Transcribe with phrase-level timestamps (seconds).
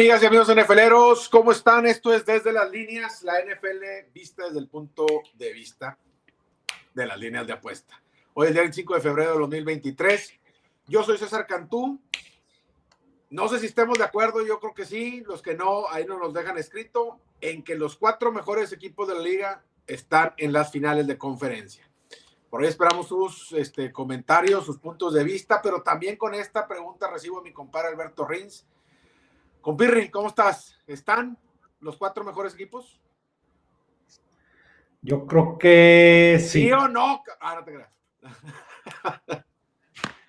[0.00, 1.28] amigas y amigos NFLeros?
[1.28, 1.84] ¿Cómo están?
[1.84, 5.98] Esto es Desde las Líneas, la NFL vista desde el punto de vista
[6.94, 8.00] de las líneas de apuesta.
[8.32, 10.40] Hoy es el día 5 de febrero de 2023.
[10.86, 12.00] Yo soy César Cantú.
[13.28, 15.22] No sé si estemos de acuerdo, yo creo que sí.
[15.26, 19.16] Los que no, ahí nos los dejan escrito en que los cuatro mejores equipos de
[19.16, 21.86] la liga están en las finales de conferencia.
[22.48, 27.10] Por ahí esperamos sus este, comentarios, sus puntos de vista, pero también con esta pregunta
[27.10, 28.64] recibo a mi compadre Alberto Rins.
[29.60, 30.74] Compirri, ¿cómo estás?
[30.86, 31.36] ¿Están
[31.80, 33.00] los cuatro mejores equipos?
[35.02, 36.64] Yo creo que sí.
[36.64, 37.22] ¿Sí o no?
[37.40, 37.92] Ah, no te creas.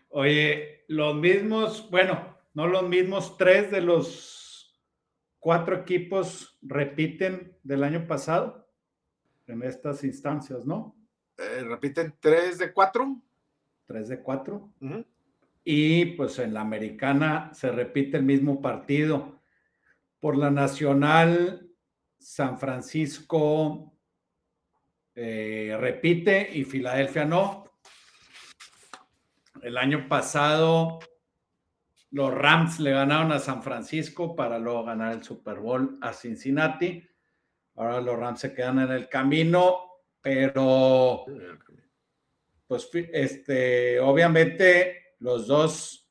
[0.10, 4.78] Oye, los mismos, bueno, no los mismos, tres de los
[5.40, 8.68] cuatro equipos repiten del año pasado
[9.48, 10.96] en estas instancias, ¿no?
[11.38, 13.16] Eh, repiten tres de cuatro.
[13.86, 14.70] Tres de cuatro.
[15.64, 19.42] Y pues en la americana se repite el mismo partido.
[20.20, 21.70] Por la nacional,
[22.18, 23.94] San Francisco
[25.16, 27.66] eh, repite y Filadelfia no.
[29.62, 31.00] El año pasado
[32.12, 37.08] los Rams le ganaron a San Francisco para luego ganar el Super Bowl a Cincinnati.
[37.76, 41.26] Ahora los Rams se quedan en el camino, pero
[42.68, 46.10] pues este, obviamente los dos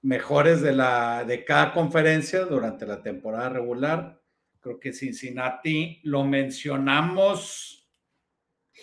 [0.00, 4.22] mejores de, la, de cada conferencia durante la temporada regular.
[4.60, 7.88] Creo que Cincinnati lo mencionamos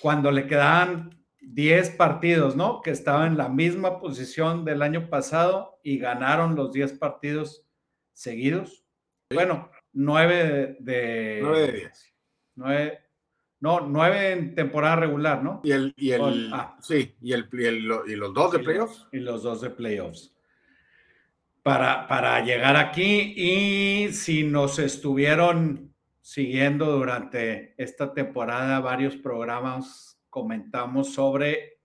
[0.01, 2.81] cuando le quedaban 10 partidos, ¿no?
[2.81, 7.65] Que estaba en la misma posición del año pasado y ganaron los 10 partidos
[8.11, 8.85] seguidos.
[9.33, 11.39] Bueno, 9 de...
[11.41, 12.15] 9 de 10.
[12.55, 13.02] 9,
[13.63, 15.61] no, 9 en temporada regular, ¿no?
[15.63, 16.75] Y el, y el, ah.
[16.81, 19.07] sí, y, el, y, los dos de playoffs.
[19.13, 20.35] Y los dos de playoffs.
[21.61, 31.13] Para, para llegar aquí y si nos estuvieron siguiendo durante esta temporada varios programas comentamos
[31.13, 31.79] sobre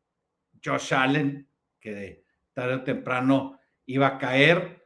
[0.64, 2.24] Josh Allen, que
[2.54, 4.77] tarde o temprano iba a caer.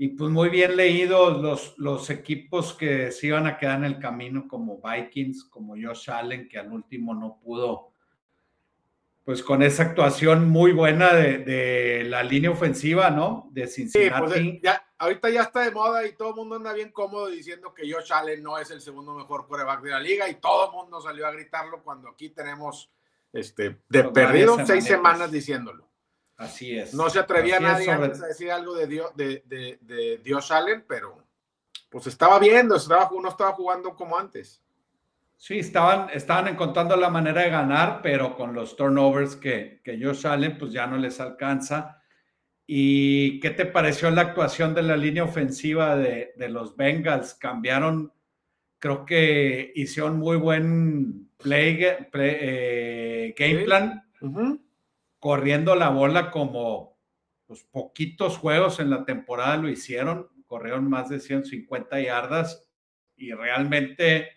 [0.00, 3.98] Y pues muy bien leídos los, los equipos que se iban a quedar en el
[3.98, 7.90] camino, como Vikings, como Josh Allen, que al último no pudo,
[9.24, 13.48] pues con esa actuación muy buena de, la línea ofensiva, ¿no?
[13.50, 14.32] De Cincinnati.
[14.32, 17.26] Sí, pues ya, ahorita ya está de moda y todo el mundo anda bien cómodo
[17.26, 20.66] diciendo que Josh Allen no es el segundo mejor quarterback de la liga y todo
[20.66, 22.88] el mundo salió a gritarlo cuando aquí tenemos
[23.32, 25.87] este, de perdido seis semanas diciéndolo.
[26.38, 26.94] Así es.
[26.94, 31.18] No se atrevía nadie a decir algo de Dios, de, de, Dios Allen, pero
[31.90, 34.62] pues estaba viendo, estaba, no estaba jugando como antes.
[35.36, 40.26] Sí, estaban, estaban encontrando la manera de ganar, pero con los turnovers que, que Josh
[40.28, 42.02] Allen pues ya no les alcanza.
[42.70, 47.34] ¿Y qué te pareció la actuación de la línea ofensiva de, los Bengals?
[47.34, 48.12] Cambiaron,
[48.78, 54.04] creo que hicieron muy buen play, eh, game plan,
[55.18, 56.98] corriendo la bola como
[57.46, 62.68] pues, poquitos juegos en la temporada lo hicieron, corrieron más de 150 yardas
[63.16, 64.30] y realmente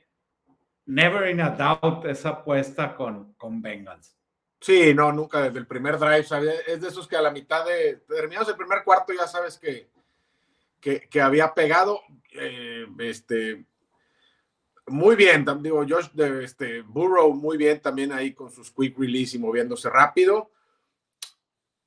[0.86, 4.18] never in a doubt esa apuesta con, con Bengals.
[4.60, 6.26] Sí, no, nunca desde el primer drive,
[6.68, 9.90] es de esos que a la mitad de, terminados el primer cuarto ya sabes que,
[10.80, 12.02] que, había pegado,
[12.34, 13.66] eh, este,
[14.88, 19.36] muy bien, digo, Josh, de, este, Burrow muy bien también ahí con sus quick release
[19.36, 20.52] y moviéndose rápido.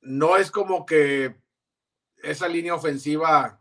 [0.05, 1.35] No es como que
[2.23, 3.59] esa línea ofensiva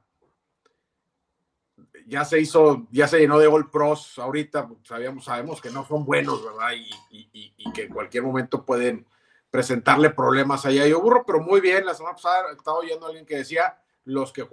[2.07, 6.05] ya se hizo, ya se llenó de All Pros ahorita, sabíamos, sabemos que no son
[6.05, 6.73] buenos, ¿verdad?
[7.11, 9.07] Y, que en cualquier momento pueden
[9.51, 13.27] presentarle problemas allá yo burro, pero muy bien, la semana pasada estaba oyendo a alguien
[13.27, 14.47] que decía, los que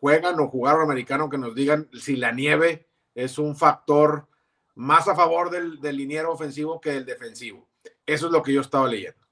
[0.00, 4.28] juegan o jugaron americano, que nos digan si la nieve es un factor
[4.74, 7.68] más a favor del, del liniero ofensivo que del defensivo.
[8.06, 9.27] Eso es lo que yo estaba leyendo.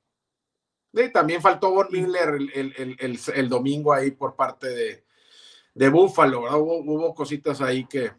[0.96, 5.06] Y también faltó Von Miller el domingo ahí por parte de,
[5.76, 8.10] de Búfalo, Hubo, cositas ahí que,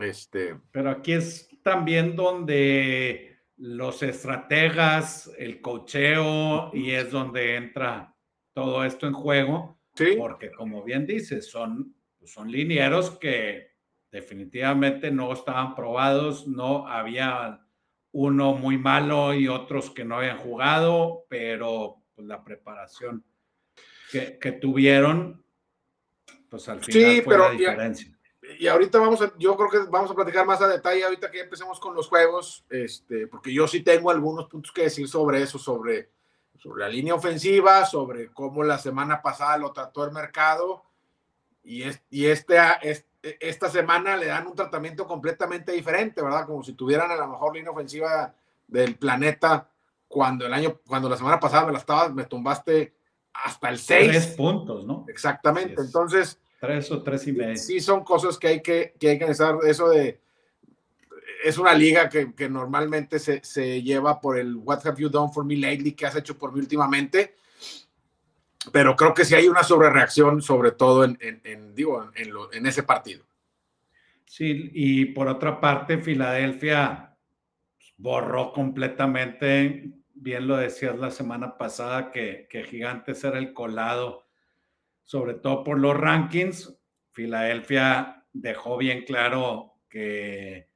[0.00, 0.56] este...
[0.72, 8.14] Pero aquí es también donde los estrategas, el cocheo, y es donde entra
[8.54, 9.78] todo esto en juego.
[9.94, 10.14] Sí.
[10.16, 13.72] Porque como bien dices, son, son linieros que
[14.10, 17.60] definitivamente no estaban probados, no había
[18.12, 23.22] uno muy malo y otros que no habían jugado, pero pues, la preparación
[24.10, 25.46] que, que tuvieron
[26.48, 28.12] pues al final sí, pero la diferencia.
[28.58, 31.40] Y, ahorita vamos a, yo creo que vamos a platicar más a detalle ahorita que
[31.40, 35.58] empecemos con los juegos, este, porque yo sí tengo algunos puntos que decir sobre eso,
[35.58, 36.10] sobre,
[36.56, 40.84] sobre la línea ofensiva, sobre cómo la semana pasada lo trató el mercado
[41.64, 42.56] y, y este,
[43.40, 46.46] esta semana le dan un tratamiento completamente diferente, ¿verdad?
[46.46, 48.32] Como si tuvieran a la mejor línea ofensiva
[48.68, 49.68] del planeta
[50.08, 52.94] cuando el año, cuando la semana pasada me la estabas, me tumbaste
[53.32, 54.08] hasta el 6.
[54.10, 55.04] Tres puntos, ¿no?
[55.08, 55.80] Exactamente.
[55.80, 56.40] Entonces.
[56.60, 57.56] Tres o tres y medio.
[57.56, 59.56] Sí, son cosas que hay que, que hay que pensar.
[59.66, 60.20] Eso de.
[61.44, 65.30] Es una liga que, que normalmente se, se, lleva por el What have you done
[65.32, 65.92] for me lately?
[65.92, 67.36] que has hecho por mí últimamente?
[68.72, 72.82] Pero creo que sí hay una sobrereacción, sobre todo en, en, digo, en, en ese
[72.82, 73.24] partido.
[74.24, 77.15] Sí, y por otra parte, Filadelfia
[77.96, 84.26] borró completamente, bien lo decías la semana pasada, que, que Gigantes era el colado,
[85.04, 86.78] sobre todo por los rankings.
[87.12, 90.68] Filadelfia dejó bien claro que,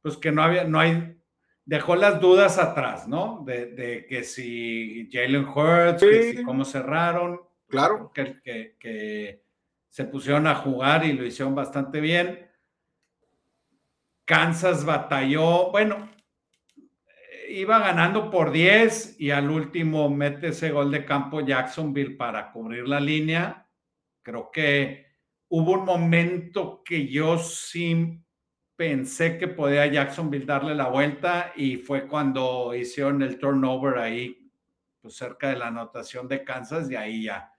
[0.00, 1.18] pues que no había, no hay,
[1.64, 3.42] dejó las dudas atrás, ¿no?
[3.44, 7.40] De, que si Jalen Hurts, que si cómo cerraron.
[7.68, 8.12] Claro.
[8.14, 9.42] Que, que, que,
[9.88, 12.50] se pusieron a jugar y lo hicieron bastante bien.
[14.24, 16.08] Kansas batalló, bueno,
[17.52, 22.88] iba ganando por 10 y al último mete ese gol de campo Jacksonville para cubrir
[22.88, 23.68] la línea.
[24.22, 25.06] Creo que
[25.48, 28.22] hubo un momento que yo sí
[28.74, 34.50] pensé que podía Jacksonville darle la vuelta y fue cuando hicieron el turnover ahí,
[35.00, 37.52] pues cerca de la anotación de Kansas y ahí ya,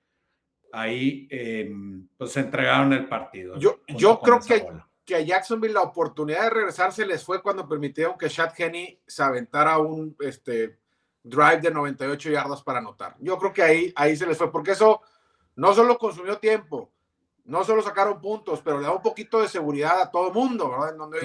[0.72, 1.72] ahí eh,
[2.18, 3.60] pues entregaron el partido.
[3.60, 4.66] Yo, yo creo que
[5.06, 9.02] que a Jacksonville la oportunidad de regresar se les fue cuando permitieron que Chad Henney
[9.06, 10.80] se aventara un este,
[11.24, 13.16] drive de 98 yardas para anotar.
[13.20, 15.02] Yo creo que ahí, ahí se les fue, porque eso
[15.56, 16.92] no solo consumió tiempo,
[17.46, 20.70] no solo sacaron puntos, pero le da un poquito de seguridad a todo el mundo,
[20.70, 20.92] ¿verdad?
[20.92, 21.20] En donde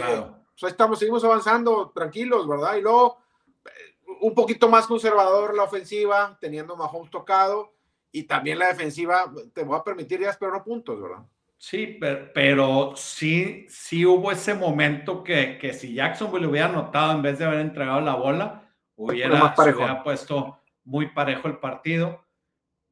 [0.60, 2.76] pues estamos, seguimos avanzando tranquilos, ¿verdad?
[2.76, 3.18] Y luego
[3.64, 7.74] eh, un poquito más conservador la ofensiva, teniendo Mahomes tocado,
[8.10, 11.24] y también la defensiva, te voy a permitir ya, pero no puntos, ¿verdad?
[11.60, 11.98] Sí,
[12.32, 17.46] pero, sí, sí hubo ese momento que, que si Jacksonville hubiera anotado en vez de
[17.46, 22.24] haber entregado la bola, hubiera, hubiera puesto muy parejo el partido.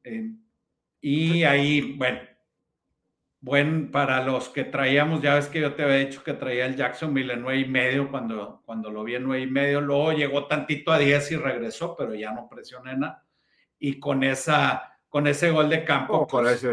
[0.03, 0.31] Eh,
[0.99, 2.19] y ahí, bueno,
[3.39, 6.75] buen para los que traíamos, ya ves que yo te había dicho que traía el
[6.75, 10.45] Jacksonville en nueve y medio cuando, cuando lo vi en nueve y medio, luego llegó
[10.45, 13.23] tantito a 10 y regresó, pero ya no presioné nada.
[13.79, 16.17] Y con esa, con ese gol de campo.
[16.17, 16.67] Oh, pues,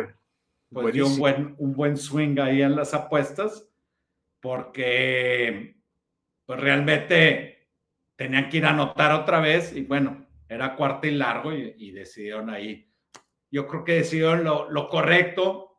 [0.75, 3.69] pues dio un buen, un buen swing ahí en las apuestas,
[4.41, 5.77] porque
[6.45, 7.71] pues realmente
[8.17, 12.51] tenían que ir a anotar otra vez y bueno, era cuarto y largo y, decidieron
[12.51, 12.93] ahí.
[13.51, 15.75] Yo creo que decidieron lo, correcto,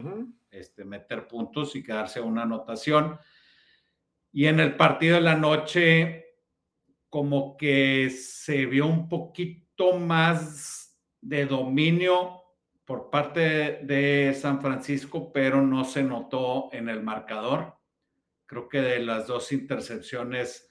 [0.50, 3.19] este, meter puntos y quedarse una anotación.
[4.31, 6.25] Y en el partido de la noche,
[7.09, 12.44] como que se vio un poquito más de dominio
[12.86, 17.76] por parte de San Francisco, pero no se notó en el marcador.
[18.46, 20.70] Creo que de las dos intercepciones,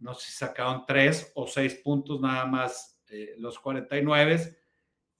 [0.00, 4.56] no sé si sacaron tres o seis puntos nada más eh, los 49.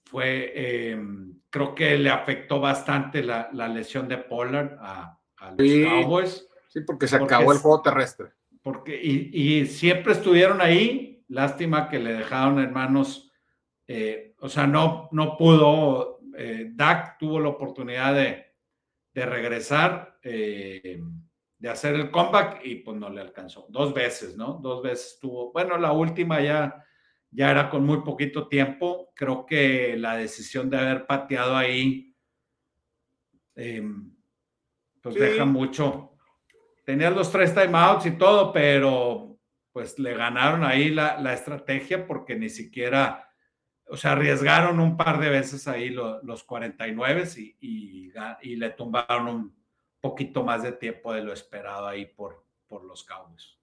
[0.04, 1.00] Fue, eh,
[1.48, 5.20] creo que le afectó bastante la, lesión de Pollard a,
[5.56, 6.48] los Cowboys.
[6.68, 8.32] Sí, porque se acabó el juego terrestre.
[8.62, 11.24] Porque, y, y, siempre estuvieron ahí.
[11.28, 13.32] Lástima que le dejaron hermanos,
[13.86, 21.00] eh, o sea, no, no pudo eh, Dak tuvo la oportunidad de, regresar, eh,
[21.58, 23.66] de hacer el comeback y pues no le alcanzó.
[23.68, 24.58] Dos veces, ¿no?
[24.62, 25.52] Dos veces tuvo.
[25.52, 26.84] Bueno, la última ya,
[27.30, 29.12] ya era con muy poquito tiempo.
[29.14, 32.14] Creo que la decisión de haber pateado ahí,
[33.54, 34.14] em,
[35.00, 36.16] pues deja mucho.
[36.84, 39.38] Tenían los tres timeouts y todo, pero
[39.72, 43.31] pues le ganaron ahí la, la estrategia porque ni siquiera
[43.88, 48.12] o sea, arriesgaron un par de veces ahí los 49 y,
[48.42, 49.56] y, le tumbaron un
[50.00, 53.58] poquito más de tiempo de lo esperado ahí por, por los Cowboys.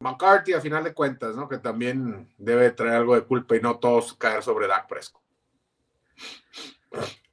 [0.00, 1.48] McCarthy, a final de cuentas, ¿no?
[1.48, 5.22] Que también debe traer algo de culpa y no todos caer sobre Dak Prescott.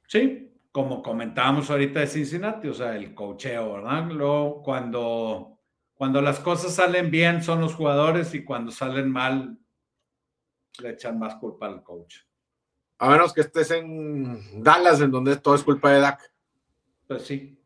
[0.06, 4.10] Sí, como comentábamos ahorita de Cincinnati, o sea, el cocheo, ¿verdad?
[4.10, 5.58] Luego, cuando,
[5.94, 9.58] cuando las cosas salen bien son los jugadores y cuando salen mal
[10.80, 12.16] le echan más culpa al coach.
[12.98, 16.32] A menos que estés en Dallas, en donde todo es culpa de Dak.
[17.08, 17.58] Pues sí,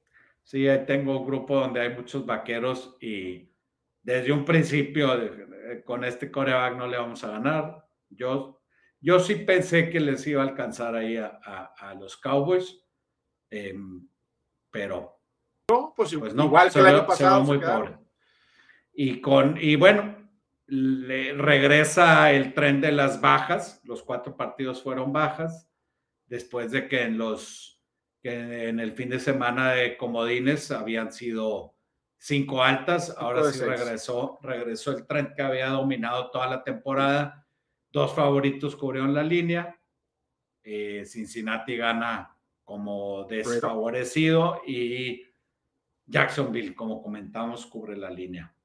[0.43, 3.49] sí, tengo un grupo donde hay muchos vaqueros y
[4.03, 5.11] desde un principio
[5.85, 7.87] con este coreback no le vamos a ganar.
[8.09, 8.63] Yo,
[9.01, 12.81] yo sí pensé que les iba a alcanzar ahí a, los Cowboys,
[13.51, 14.09] em,
[14.71, 15.21] pero
[15.69, 17.43] no, pues, pues no, igual que el año pasado.
[17.43, 17.99] muy pobre.
[18.95, 20.16] Y, con, y bueno,
[20.67, 25.71] le regresa el tren de las bajas, los cuatro partidos fueron bajas,
[26.27, 27.81] después de que en los,
[28.21, 31.77] que en el fin de semana de comodines habían sido
[32.19, 37.47] cinco altas, ahora sí regresó, regresó el tren que había dominado toda la temporada.
[37.91, 39.81] Dos favoritos cubrieron la línea.
[40.65, 45.23] Eh, Cincinnati gana como desfavorecido y
[46.05, 48.56] Jacksonville, como comentamos, cubre la línea.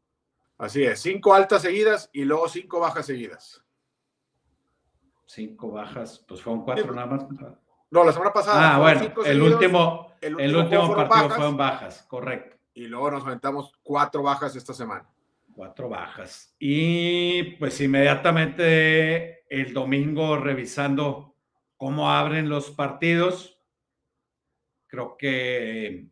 [0.61, 3.63] Así es, cinco altas seguidas y luego cinco bajas seguidas.
[5.25, 7.25] Cinco bajas, pues fueron cuatro nada más.
[7.89, 8.75] No, la semana pasada.
[8.75, 12.57] Ah, bueno, el último, el último, partido fueron bajas, correcto.
[12.75, 15.09] Y luego nos aventamos cuatro bajas esta semana.
[15.55, 16.53] Cuatro bajas.
[16.59, 21.33] Y pues inmediatamente el domingo revisando
[21.75, 23.59] cómo abren los partidos,
[24.85, 26.10] creo que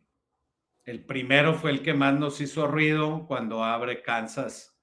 [0.84, 4.76] el primero fue el que más nos hizo ruido cuando abre Kansas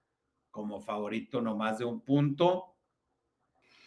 [0.51, 2.75] como favorito no más de un punto.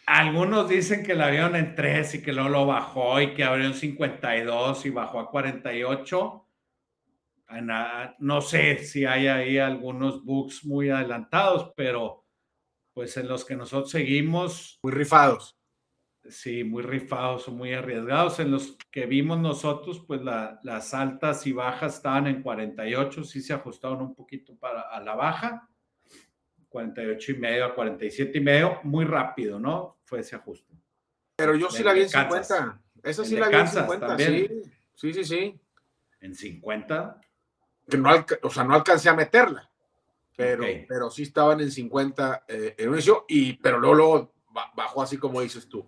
[0.07, 3.67] Algunos dicen que la avión en 3 y que luego lo bajó y que abrió
[3.67, 6.47] en 52 y bajó a 48.
[8.19, 12.25] No sé si hay ahí algunos bugs muy adelantados, pero
[12.93, 14.81] pues en los que nosotros seguimos.
[14.83, 15.60] Muy rifados.
[16.28, 18.40] Sí, muy rifados muy arriesgados.
[18.40, 23.52] En los que vimos nosotros, pues las altas y bajas estaban en 48, sí se
[23.52, 25.70] ajustaron un poquito para a la baja
[26.70, 29.98] 48 y medio a 47 y medio, muy rápido, ¿no?
[30.04, 30.72] Fue ese ajuste.
[31.36, 32.80] Pero yo sí la vi en 50.
[33.02, 34.48] Esa sí la vi en 50, sí.
[34.94, 35.60] Sí, sí, sí.
[36.20, 37.20] ¿En 50?
[37.88, 38.10] Que no
[38.42, 39.68] o sea, no alcancé a meterla,
[40.36, 44.34] pero, pero sí estaban en 50 eh, en un inicio, y, pero luego, luego
[44.75, 45.85] bajó así como dices tú.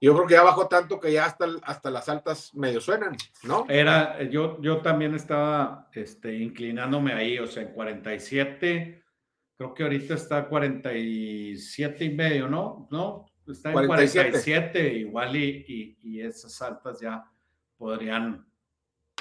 [0.00, 3.64] Yo creo que ya bajó tanto que ya hasta, hasta las altas medio suenan, ¿no?
[3.68, 9.02] Era, yo, yo también estaba este, inclinándome ahí, o sea, en 47
[9.56, 12.86] creo que ahorita está 47 y medio, ¿no?
[12.90, 13.26] ¿No?
[13.46, 17.24] Está en 47, igual y, y, esas altas ya
[17.76, 18.44] podrían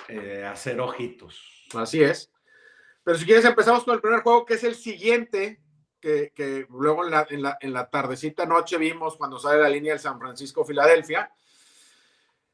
[0.07, 1.67] eh, hacer ojitos.
[1.75, 2.31] Así es.
[3.03, 5.61] Pero si quieres empezamos con el primer juego, que es el siguiente,
[6.05, 9.69] que, que luego en la, en, la, en la, tardecita noche vimos cuando sale la
[9.69, 11.33] línea del San Francisco-Filadelfia,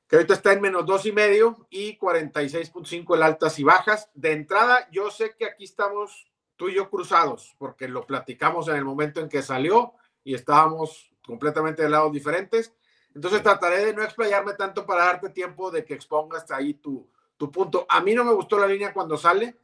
[0.07, 4.09] que ahorita está en menos dos y medio y 46.5 el altas y bajas.
[4.13, 8.77] De entrada, yo sé que aquí estamos tú y yo cruzados, porque lo platicamos en
[8.77, 12.73] el momento en que salió y estábamos completamente de lados diferentes.
[13.13, 17.05] Entonces trataré de no explayarme tanto para darte tiempo de que expongas ahí tu,
[17.35, 17.85] tu punto.
[17.89, 19.57] A mí no me gustó la línea cuando sale.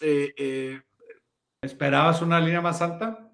[0.00, 0.82] Eh, eh,
[1.64, 3.30] ¿Esperabas una línea más alta?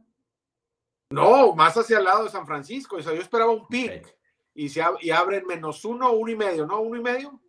[1.11, 2.97] No, más hacia el lado de San Francisco.
[2.97, 4.17] O sea, yo esperaba un pick
[4.55, 6.81] y, se, y abren menos uno, uno y medio, ¿no?
[6.81, 7.41] Uno y medio.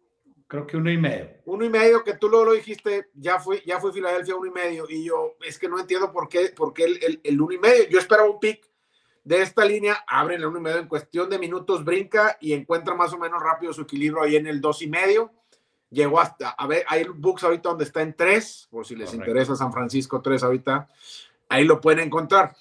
[0.47, 1.29] Creo que uno y medio.
[1.45, 4.51] Uno y medio, que tú luego lo dijiste, ya fue, ya fue Filadelfia uno y
[4.51, 4.85] medio.
[4.89, 7.88] Y yo, es que no entiendo por qué, por qué el, el, uno y medio.
[7.88, 8.69] Yo esperaba un pick
[9.23, 12.95] de esta línea, abre el uno y medio en cuestión de minutos, brinca y encuentra
[12.95, 15.31] más o menos rápido su equilibrio ahí en el dos y medio.
[15.91, 19.55] Llegó hasta, a ver, hay books ahorita donde está en tres, por si les interesa
[19.55, 20.88] San Francisco tres ahorita,
[21.50, 22.55] ahí lo pueden encontrar.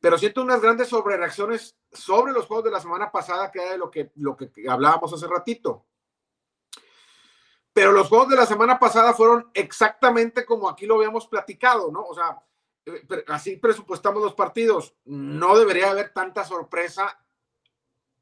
[0.00, 3.78] Pero siento unas grandes sobrereacciones sobre los juegos de la semana pasada, que era de
[3.78, 5.84] lo que, lo que hablábamos hace ratito
[7.76, 12.06] pero los juegos de la semana pasada fueron exactamente como aquí lo habíamos platicado, ¿no?
[12.06, 12.42] O sea,
[12.86, 14.94] eh, así presupuestamos los partidos.
[15.04, 17.20] No debería haber tanta sorpresa.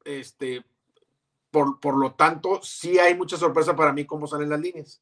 [0.03, 0.61] Este,
[1.55, 5.01] por, por lo tanto, sí hay mucha sorpresa para mí cómo salen las líneas.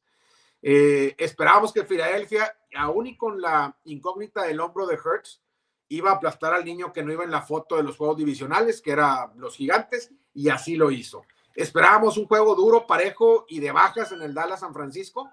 [0.62, 5.42] Eh, esperábamos que Filadelfia, aún y con la incógnita del hombro de Hertz,
[5.88, 8.80] iba a aplastar al niño que no iba en la foto de los juegos divisionales,
[8.80, 11.24] que era los gigantes, y así lo hizo.
[11.56, 15.28] Esperábamos un juego duro, parejo y de bajas en el Dallas San Francisco,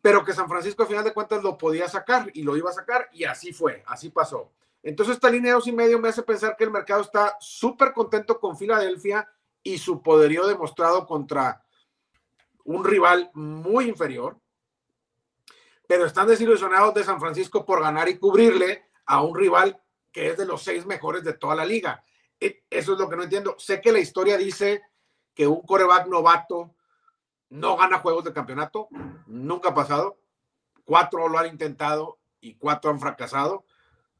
[0.00, 2.74] pero que San Francisco al final de cuentas lo podía sacar y lo iba a
[2.74, 4.52] sacar y así fue, así pasó.
[4.84, 7.92] Entonces esta línea de dos y medio me hace pensar que el mercado está súper
[7.92, 9.28] contento con Filadelfia
[9.66, 11.64] y su poderío demostrado contra
[12.62, 14.38] un rival muy inferior,
[15.88, 19.82] pero están desilusionados de San Francisco por ganar y cubrirle a un rival
[20.12, 22.04] que es de los seis mejores de toda la liga.
[22.38, 23.56] E, eso es lo que no entiendo.
[23.58, 24.82] Sé que la historia dice
[25.34, 26.76] que un coreback novato
[27.48, 28.86] no gana juegos de campeonato,
[29.26, 30.16] nunca ha pasado.
[30.84, 33.64] Cuatro lo han intentado y cuatro han fracasado.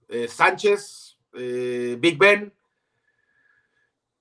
[0.09, 2.53] Eh, Sánchez, eh, Big Ben,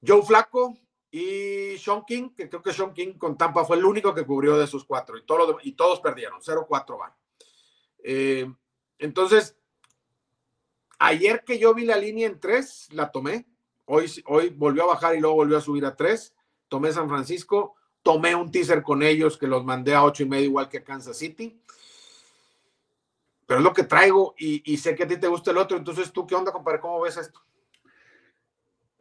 [0.05, 0.77] Joe Flaco
[1.17, 4.57] y Sean King, que creo que Sean King con Tampa fue el único que cubrió
[4.57, 5.24] de esos cuatro y,
[5.63, 7.13] y todos perdieron, 0-4 van.
[8.03, 8.51] Eh,
[9.00, 9.57] entonces,
[11.00, 13.48] ayer que yo vi la línea en tres, la tomé.
[13.86, 16.36] Hoy, hoy volvió a bajar y luego volvió a subir a tres
[16.67, 20.45] tomé San Francisco, tomé un teaser con ellos que los mandé a ocho y medio
[20.45, 21.60] igual que a Kansas City.
[23.45, 25.77] Pero es lo que traigo y, sé que a ti te gusta el otro.
[25.77, 26.79] Entonces, ¿tú qué onda, compadre?
[26.79, 27.39] ¿Cómo ves esto?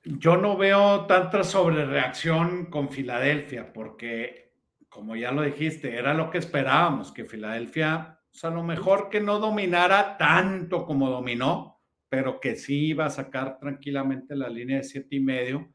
[0.05, 4.45] Yo no veo tanta sobrereacción con Filadelfia porque
[4.95, 9.09] como ya lo dijiste, era lo que esperábamos, que Filadelfia, o sea, a lo mejor
[9.09, 14.77] que no dominara tanto como dominó, pero que sí iba a sacar tranquilamente la línea
[14.77, 15.69] de siete y medio.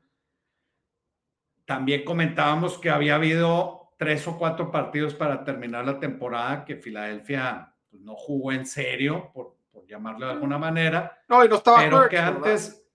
[1.65, 7.75] También comentábamos que había habido tres o cuatro partidos para terminar la temporada que Filadelfia
[7.91, 11.19] pues, no jugó en serio, por, por, llamarlo de alguna manera.
[11.27, 12.88] No, y no estaba pero que antes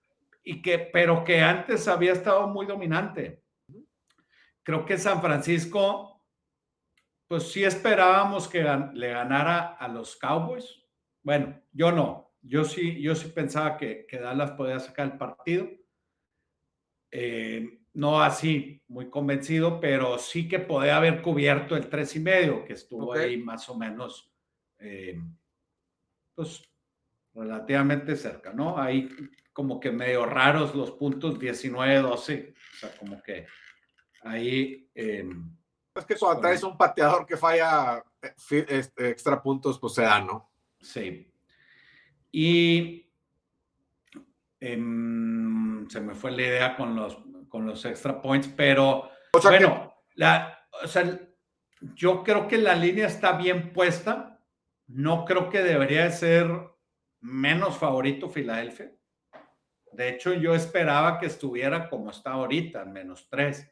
[0.45, 3.43] y que pero que antes había estado muy dominante.
[4.63, 6.23] Creo que San Francisco
[7.27, 10.83] pues sí esperábamos que le ganara a los Cowboys.
[11.23, 12.35] Bueno, yo no.
[12.41, 15.67] Yo sí, yo sí pensaba que, que Dallas podía sacar el partido.
[17.11, 22.63] Eh, no así, muy convencido, pero sí que podía haber cubierto el tres y medio,
[22.63, 24.31] que estuvo ahí más o menos,
[24.77, 25.19] eh,
[26.35, 26.61] pues
[27.33, 28.77] relativamente cerca, ¿no?
[28.77, 29.09] Ahí
[29.55, 32.17] como que medio raros los puntos 19-12, o
[32.77, 33.47] sea, como que
[34.23, 34.89] ahí...
[34.93, 35.25] Eh,
[35.95, 40.19] es que cuando traes un pateador que falla eh, este, extra puntos, pues se da,
[40.19, 40.51] ¿no?
[40.81, 41.31] Sí.
[42.33, 43.09] Y
[44.59, 49.09] em, se me fue la idea con los, con los extra points, pero
[49.41, 51.17] bueno, la, o sea,
[51.95, 54.41] yo creo que la línea está bien puesta.
[54.87, 56.45] No creo que debería ser
[57.21, 58.91] menos favorito Filadelfia.
[59.95, 63.69] De hecho, yo esperaba que estuviera como está ahorita, menos tres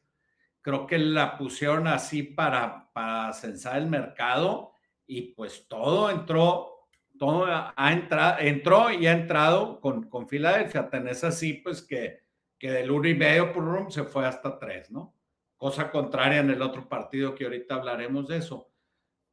[0.63, 4.71] creo que la pusieron así para, para censar el mercado
[5.05, 6.87] y pues todo entró,
[7.19, 10.89] todo ha entrado, entró y ha entrado con, con Filadelfia.
[10.89, 12.21] Tenés así pues que,
[12.57, 15.13] que del uno y medio por room se fue hasta tres, ¿no?
[15.57, 18.71] Cosa contraria en el otro partido que ahorita hablaremos de eso,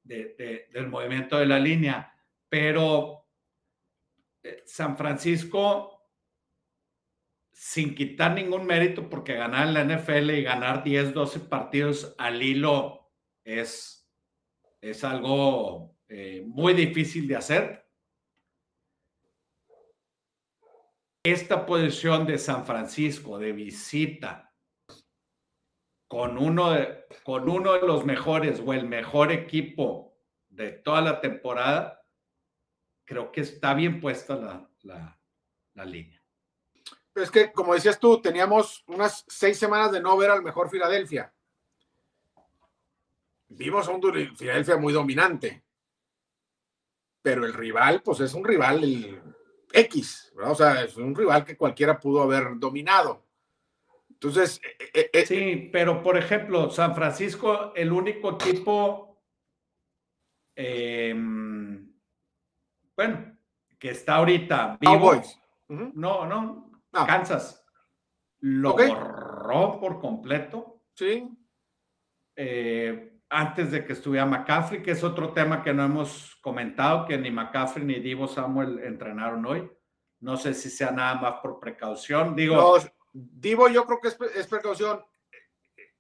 [0.03, 2.13] de, del movimiento de la línea.
[2.49, 3.25] Pero
[4.43, 6.00] eh, San Francisco
[7.63, 13.13] sin quitar ningún mérito, porque ganar la NFL y ganar 10, 12 partidos al hilo
[13.45, 14.11] es,
[14.81, 17.87] es algo eh, muy difícil de hacer.
[21.23, 24.55] Esta posición de San Francisco de visita
[26.09, 30.17] con uno de, con uno de los mejores o el mejor equipo
[30.49, 32.03] de toda la temporada,
[33.05, 36.20] creo que está bien puesta la línea
[37.23, 41.33] es que, como decías tú, teníamos unas seis semanas de no ver al mejor Filadelfia.
[43.49, 45.63] Vimos a un Filadelfia muy dominante.
[47.23, 49.21] Pero el rival, pues es un rival el
[49.73, 50.53] X, ¿verdad?
[50.53, 53.27] O sea, es un rival que cualquiera pudo haber dominado.
[54.09, 54.61] Entonces.
[54.63, 59.23] Eh, eh, eh, sí, pero por ejemplo, San Francisco, el único equipo.
[60.55, 61.91] Em,
[62.97, 63.37] bueno,
[63.79, 65.23] que está ahorita vivo.
[65.69, 67.61] No, no, Kansas
[68.41, 70.83] lo borró por completo.
[70.95, 71.29] Sí.
[72.37, 77.17] Eh, antes de que estuviera McCaffrey, que es otro tema que no hemos comentado, que
[77.17, 79.71] ni McCaffrey ni Divo Samuel entrenaron hoy.
[80.21, 82.35] No sé si sea nada más por precaución.
[82.35, 82.77] Digo.
[83.13, 85.03] Divo, yo creo que es, precaución.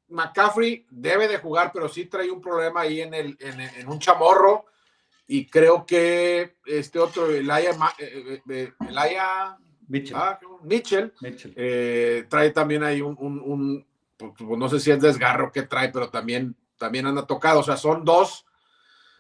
[0.09, 4.67] McCaffrey debe de jugar, pero sí trae un problema ahí en, el, en, un chamorro.
[5.27, 10.17] Y creo que este otro, Elaya, eh, eh, Elaya Mitchell.
[10.17, 11.13] Ah, Mitchell,
[11.57, 16.11] eh, trae también ahí un, pues, pues, no sé si es desgarro que trae, pero
[16.11, 17.61] también, también anda tocado.
[17.61, 18.47] O sea, son dos,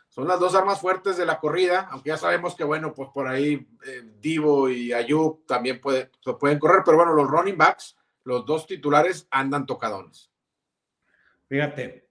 [0.08, 3.28] son las dos armas fuertes de la corrida, aunque ya sabemos que, bueno, pues por
[3.28, 8.44] ahí eh, Divo y Ayub también puede, pueden correr, pero bueno, los running backs, los
[8.44, 10.30] dos titulares andan tocadones.
[11.48, 12.08] Fíjate,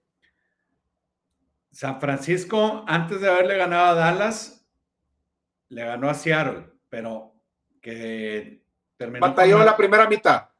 [1.70, 4.66] San Francisco, antes de haberle ganado a Dallas,
[5.68, 7.32] le ganó a Seattle, pero
[7.80, 8.64] que
[9.00, 9.26] terminó.
[9.26, 10.50] Batalló la primera mitad.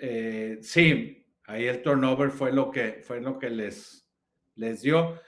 [0.00, 4.08] Eh, sí, ahí el turnover fue lo que, fue lo que les,
[4.54, 5.20] les dio.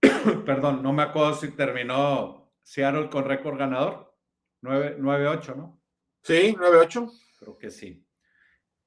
[0.46, 4.16] Perdón, no me acuerdo si terminó Seattle con récord ganador.
[4.62, 5.82] 9-8, ¿no?
[6.22, 7.12] Sí, 9-8.
[7.38, 8.08] Creo que sí.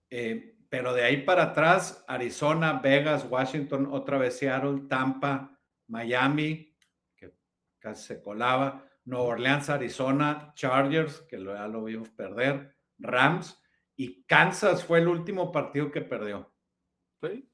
[0.09, 6.75] Eh, pero de ahí para atrás, Arizona, Vegas, Washington, otra vez Seattle, Tampa, Miami,
[7.15, 7.35] que
[7.77, 13.57] casi se colaba, Nueva Orleans, Arizona, Chargers, que ya lo vimos perder, Rams
[13.95, 16.51] y Kansas fue el último partido que perdió.
[17.21, 17.49] Sí.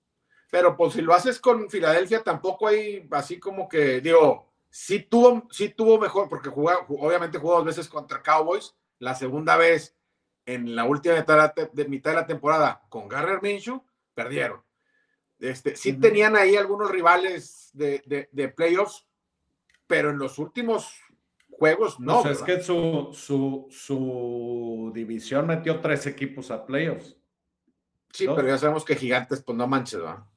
[0.50, 5.48] Pero pues si lo haces con Filadelfia, tampoco hay así como que, digo, sí tuvo,
[5.52, 9.96] sí tuvo mejor, porque jugó, obviamente jugó dos veces contra Cowboys, la segunda vez
[10.48, 13.86] en la última mitad de, mitad de la temporada con Garner Minshew,
[14.16, 14.64] perdieron.
[15.38, 19.08] Este, sí tenían ahí algunos rivales de, de playoffs,
[19.86, 21.03] pero en los últimos
[21.64, 22.22] juegos no.
[22.22, 27.16] Pues es que su, su, su, división metió tres equipos a playoffs.
[28.12, 30.28] Sí, pero ya sabemos que Gigantes, pues no manches, ¿va?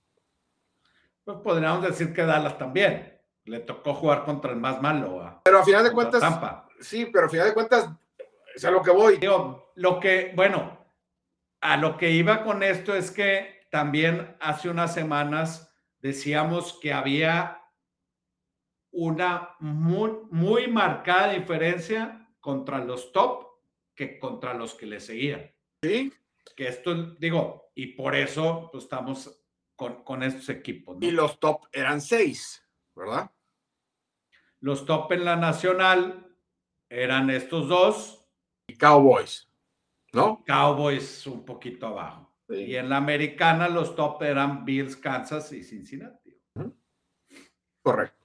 [1.24, 3.20] Pues podríamos decir que Dallas también.
[3.44, 5.40] Le tocó jugar contra el más malo.
[5.42, 6.68] pero a final de cuentas, Tampa.
[6.80, 7.88] sí, pero a final de cuentas,
[8.54, 9.16] es a lo que voy.
[9.16, 10.78] Digo, lo que, bueno,
[11.60, 17.65] a lo que iba con esto es que también hace unas semanas decíamos que había
[18.96, 23.46] una muy, muy marcada diferencia contra los top
[23.94, 25.54] que contra los que le seguían.
[25.82, 26.12] Sí.
[26.56, 30.96] Que esto, digo, y por eso pues, estamos con, con estos equipos.
[31.00, 32.62] Y los top eran seis,
[32.94, 33.30] ¿verdad?
[34.60, 36.34] Los top en la nacional
[36.88, 38.26] eran estos dos.
[38.66, 39.46] Y Cowboys,
[40.12, 40.42] ¿no?
[40.46, 42.34] Cowboys un poquito abajo.
[42.48, 46.40] Y en la americana los top eran Bills, Kansas y Cincinnati.
[47.82, 48.15] Correcto.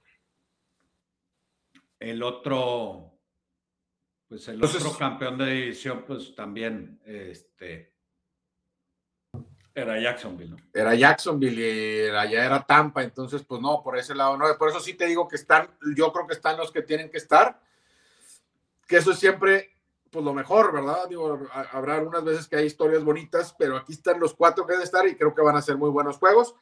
[2.02, 3.16] El otro,
[4.28, 7.94] pues el otro campeón de división, pues también, este,
[9.72, 10.56] era Jacksonville, ¿no?
[10.74, 14.46] Era Jacksonville y allá era Tampa, entonces, pues no, por ese lado no.
[14.58, 17.18] Por eso sí te digo que están, yo creo que están los que tienen que
[17.18, 17.60] estar,
[18.88, 19.76] que eso es siempre,
[20.10, 21.08] pues lo mejor, ¿verdad?
[21.08, 21.38] Digo,
[21.70, 25.06] habrá algunas veces que hay historias bonitas, pero aquí están los cuatro que deben estar
[25.06, 26.56] y creo que van a ser muy buenos juegos.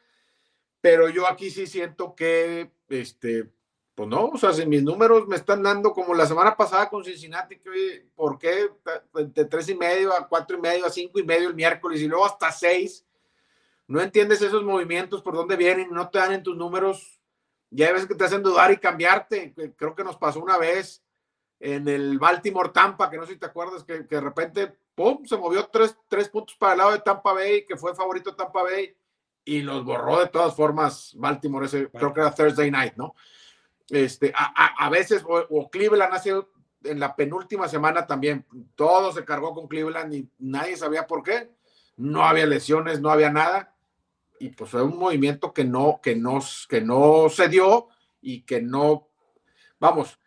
[0.82, 3.50] Pero yo aquí sí siento que, este,
[4.00, 7.04] pues no, o sea, si mis números me están dando como la semana pasada con
[7.04, 8.70] Cincinnati, que, ¿por qué
[9.12, 12.08] de tres y medio a cuatro y medio a cinco y medio el miércoles y
[12.08, 13.04] luego hasta seis?
[13.86, 17.20] No entiendes esos movimientos, por dónde vienen, no te dan en tus números.
[17.68, 19.52] Ya hay veces que te hacen dudar y cambiarte.
[19.76, 21.04] Creo que nos pasó una vez
[21.58, 25.36] en el Baltimore Tampa, que no sé si te acuerdas, que, de repente, ¡pum!, se
[25.36, 28.96] movió tres, tres puntos para el lado de Tampa Bay, que fue favorito Tampa Bay,
[29.44, 33.14] y los borró de todas formas Baltimore, ese creo que era Thursday night, ¿no?
[33.90, 36.32] Este, a, veces, o, Cleveland hace
[36.84, 41.50] en la penúltima semana también, todo se cargó con Cleveland y nadie sabía por qué.
[41.96, 43.74] No había lesiones, no había nada.
[44.38, 47.88] Y pues fue un movimiento que no, que no, que no se dio
[48.22, 49.08] y que no,
[49.78, 50.18] vamos,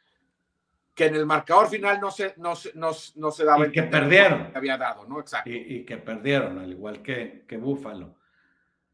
[0.93, 3.67] que en el marcador final no se, no, no, no se daba.
[3.67, 4.52] Y que perdieron.
[4.52, 5.19] Que había dado, ¿no?
[5.19, 5.49] Exacto.
[5.49, 8.15] Y, que perdieron, al igual que, que Búfalo.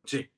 [0.06, 0.30] Sí.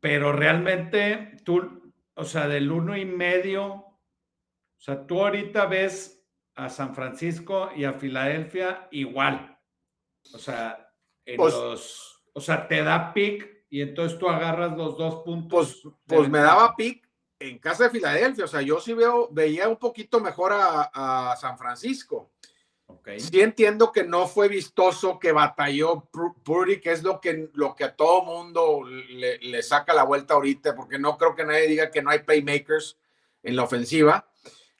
[0.00, 6.68] Pero realmente tú, o sea, del uno y medio, o sea, tú ahorita ves a
[6.68, 9.58] San Francisco y a Filadelfia igual.
[10.32, 10.92] O sea,
[11.24, 15.80] en pues los, o sea, te da pick y entonces tú agarras los dos puntos.
[15.82, 17.08] Pues, pues me daba pick
[17.38, 18.44] en casa de Filadelfia.
[18.44, 22.32] O sea, yo sí veo, veía un poquito mejor a, a San Francisco.
[23.18, 26.08] Sí entiendo que no fue vistoso, que batalló
[26.44, 30.74] Purdy, que es lo que, lo que a todo mundo le, saca la vuelta ahorita,
[30.74, 32.98] porque no creo que nadie diga que no hay playmakers
[33.42, 34.28] en la ofensiva.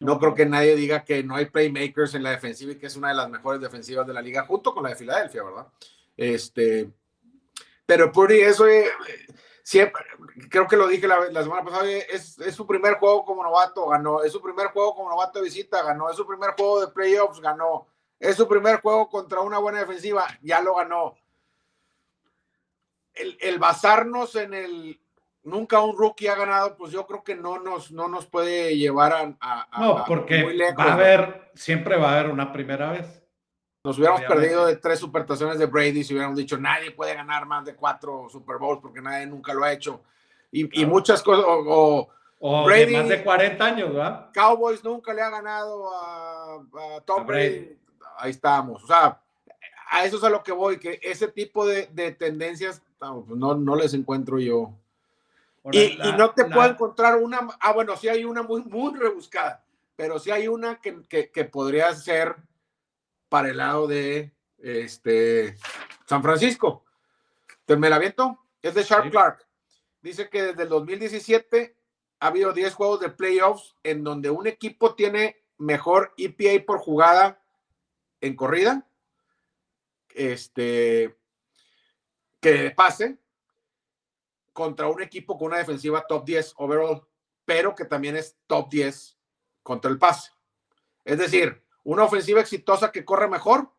[0.01, 2.97] No creo que nadie diga que no hay playmakers en la defensiva y que es
[2.97, 5.67] una de las mejores defensivas de la liga, junto con la de Filadelfia, ¿verdad?
[6.17, 6.91] Este,
[7.85, 8.91] pero Purdy, eso eh,
[9.63, 10.03] siempre,
[10.51, 13.89] creo que lo dije la, la semana pasada, es, es, su primer juego como novato,
[13.89, 16.89] ganó, es su primer juego como novato de visita, ganó, es su primer juego de
[16.89, 17.89] playoffs, ganó
[18.21, 21.15] es su primer juego contra una buena defensiva, ya lo ganó.
[23.15, 25.01] El, basarnos en el
[25.43, 29.13] nunca un rookie ha ganado, pues yo creo que no nos, no nos puede llevar
[29.41, 30.45] a, no, porque
[30.79, 33.25] va a haber, siempre va a haber una primera vez.
[33.83, 37.65] Nos hubiéramos perdido de tres supertaciones de Brady si hubiéramos dicho nadie puede ganar más
[37.65, 40.03] de cuatro Super Bowls porque nadie nunca lo ha hecho.
[40.51, 42.09] Y, muchas cosas, o,
[42.65, 44.31] Brady, de más de 40 años, ¿verdad?
[44.33, 46.59] Cowboys nunca le ha ganado a,
[47.05, 47.79] Tom Brady
[48.19, 48.85] ahí estamos.
[48.85, 49.21] O sea,
[49.91, 51.87] a eso es a lo que voy, que ese tipo de,
[52.19, 54.75] tendencias pues, no, no les encuentro yo.
[55.73, 59.63] Y, no te puedo encontrar una, ah, bueno, sí hay una muy, muy rebuscada,
[59.97, 62.37] pero sí hay una que, que, podría ser
[63.29, 65.57] para el lado de este,
[66.07, 66.85] San Francisco.
[67.67, 68.39] ¿Te me la aviento?
[68.63, 69.47] Es de Sharp Clark.
[70.01, 71.77] Dice que desde el 2017
[72.21, 77.41] ha habido 10 juegos de playoffs en donde un equipo tiene mejor EPA por jugada
[78.21, 78.89] en corrida,
[80.15, 81.17] este,
[82.41, 83.19] que pase
[84.53, 87.07] contra un equipo con una defensiva top 10 overall,
[87.45, 89.19] pero que también es top 10
[89.63, 90.33] contra el pase.
[91.05, 93.73] Es decir, una ofensiva exitosa que corre mejor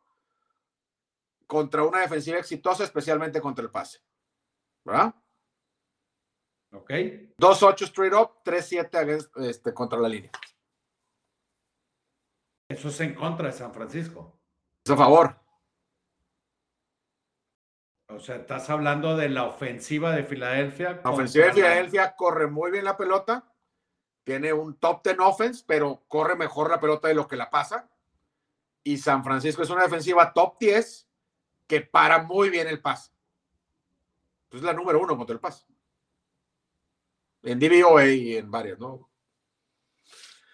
[1.45, 3.99] contra una defensiva exitosa, especialmente contra el pase.
[4.86, 5.13] ¿Verdad?
[6.71, 6.89] Ok.
[7.38, 10.32] 2-8 straight up, 3-7 este, contra la línea.
[12.69, 14.39] Eso es en contra de San Francisco.
[14.86, 15.36] Es a favor.
[18.08, 21.01] O sea, estás hablando de la ofensiva de Filadelfia.
[21.03, 23.51] La ofensiva de Filadelfia corre muy bien la pelota.
[24.23, 27.89] Tiene un top 10 offense, pero corre mejor la pelota de lo que la pasa.
[28.84, 31.08] Y San Francisco es una defensiva top 10
[31.65, 33.12] que para muy bien el pase.
[34.47, 35.65] pues, es la número uno contra el pase.
[37.41, 39.10] En DVOA y en varias, ¿no?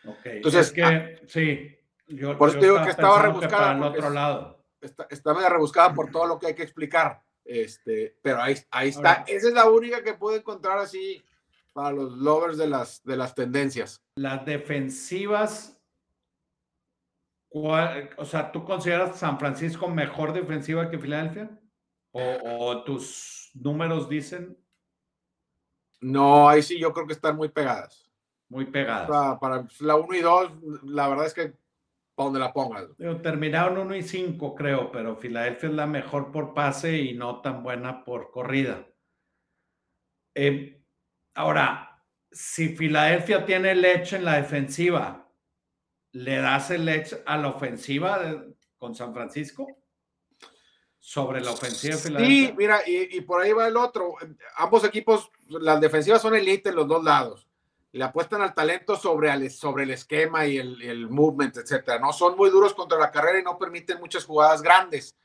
[0.08, 1.76] Ok, entonces, que, ah, sí,
[2.08, 3.72] yo, por eso digo que estaba rebuscada.
[3.72, 4.66] al otro lado.
[4.82, 7.24] Está, está medio rebuscada por todo lo que hay que explicar.
[7.44, 9.24] Este, pero ahí, ahí está.
[9.28, 11.24] Esa es la única que puedo encontrar así
[11.74, 14.02] para los lovers de las, de las tendencias.
[14.16, 15.78] Las defensivas,
[17.50, 21.50] o sea, ¿tú consideras San Francisco mejor defensiva que Filadelfia?
[22.12, 24.58] ¿O, tus números dicen?
[26.00, 28.10] No, ahí sí yo creo que están muy pegadas.
[28.48, 29.10] Muy pegadas.
[29.40, 30.52] Para la 1 y 2,
[30.84, 31.54] la verdad es que
[32.16, 32.86] para donde la pongas.
[33.22, 37.62] Terminaron 1 y 5, creo, pero Filadelfia es la mejor por pase y no tan
[37.62, 38.88] buena por corrida.
[40.34, 40.82] Eh,
[41.34, 45.30] ahora, si Filadelfia tiene el edge en la defensiva,
[46.14, 48.46] ¿le das el edge a la ofensiva
[48.78, 49.68] con San Francisco?
[50.98, 52.48] Sobre la ofensiva de Filadelfia.
[52.48, 54.16] Sí, mira, y, y por ahí va el otro.
[54.56, 57.46] Ambos equipos, las defensivas son elite en los dos lados
[57.96, 61.98] le apuestan al talento sobre el, sobre el esquema y el, el, movement, etcétera.
[61.98, 65.16] No son muy duros contra la carrera y no permiten muchas jugadas grandes.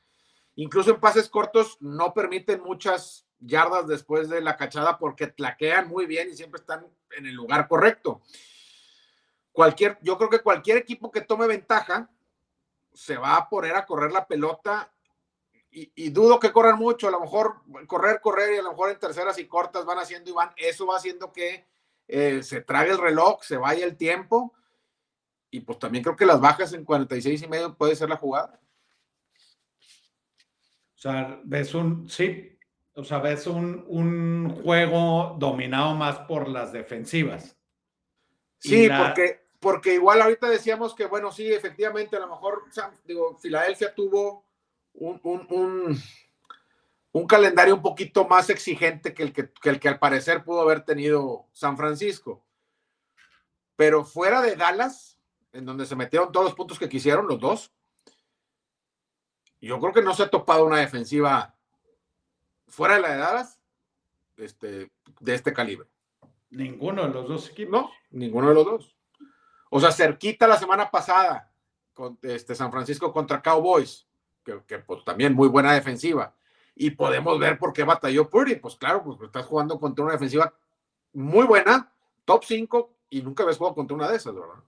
[0.55, 6.05] Incluso en pases cortos no permiten muchas yardas después de la cachada porque tlaquean muy
[6.05, 8.21] bien y siempre están en el lugar correcto.
[9.51, 12.09] Cualquier, yo creo que cualquier equipo que tome ventaja
[12.93, 14.93] se va a poner a correr la pelota
[15.71, 17.55] y, y, dudo que corran mucho, a lo mejor
[17.87, 20.85] correr, correr y a lo mejor en terceras y cortas van haciendo y van, eso
[20.85, 21.69] va haciendo que
[22.11, 24.53] eh, se trague el reloj, se vaya el tiempo.
[25.49, 28.59] Y pues también creo que las bajas en 46 y medio puede ser la jugada.
[30.95, 32.57] O sea, ves un, sí,
[32.93, 37.57] o sea, ves un, un juego dominado más por las defensivas.
[38.59, 42.63] Sí, porque, porque igual ahorita decíamos que, bueno, sí, efectivamente, a lo mejor,
[43.05, 44.45] digo, Filadelfia tuvo
[44.93, 46.01] un, un un
[47.27, 51.47] calendario un poquito más exigente que el que, el que al parecer pudo haber tenido
[51.51, 52.43] San Francisco.
[53.75, 55.19] Pero fuera de Dallas,
[55.51, 57.73] en donde se metieron todos los puntos que quisieron, los dos,
[59.59, 61.55] yo creo que no se ha topado una defensiva
[62.67, 63.59] fuera de la de Dallas
[64.37, 65.87] este, de este calibre.
[66.49, 67.71] Ninguno de los dos equipos.
[67.71, 68.95] No, ninguno de los dos.
[69.69, 71.51] O sea, cerquita la semana pasada
[71.93, 74.07] con este San Francisco contra Cowboys,
[74.43, 76.33] que, que pues, también muy buena defensiva
[76.75, 78.55] y podemos ver por qué batalló Purdy.
[78.55, 80.53] Pues claro, pues estás jugando contra una defensiva
[81.13, 81.93] muy buena,
[82.25, 84.63] top 5, y nunca habías jugado contra una de esas, ¿verdad?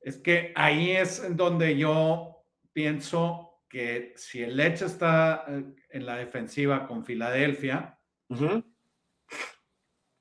[0.00, 6.16] Es que ahí es donde yo pienso que si el Leche está eh, en la
[6.16, 7.98] defensiva con Filadelfia,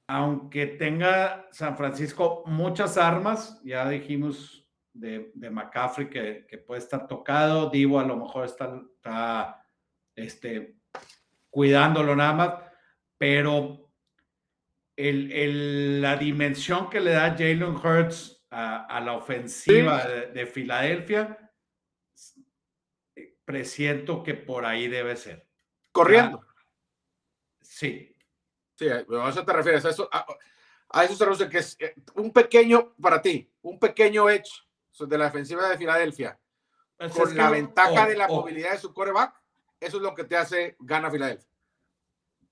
[0.08, 7.08] aunque tenga San Francisco muchas armas, ya dijimos de, de McCaffrey que, que, puede estar
[7.08, 9.64] tocado, Divo a lo mejor está, está
[10.24, 10.76] este,
[11.50, 12.54] cuidándolo nada más,
[13.18, 13.92] pero
[14.96, 21.52] el, la dimensión que le da Jalen Hurts a, la ofensiva de, Filadelfia,
[23.46, 25.48] presiento que por ahí debe ser.
[25.92, 26.46] Corriendo.
[27.62, 28.16] sí.
[28.76, 32.32] Sí, a eso te refieres, a eso, a, eso se refiere que es eh, un
[32.32, 34.50] pequeño, para ti, un pequeño edge
[34.98, 36.40] de la defensiva de Filadelfia,
[36.98, 39.34] pues con la ventaja de la movilidad de su coreback,
[39.80, 41.50] eso es lo que te hace gana Filadelfia.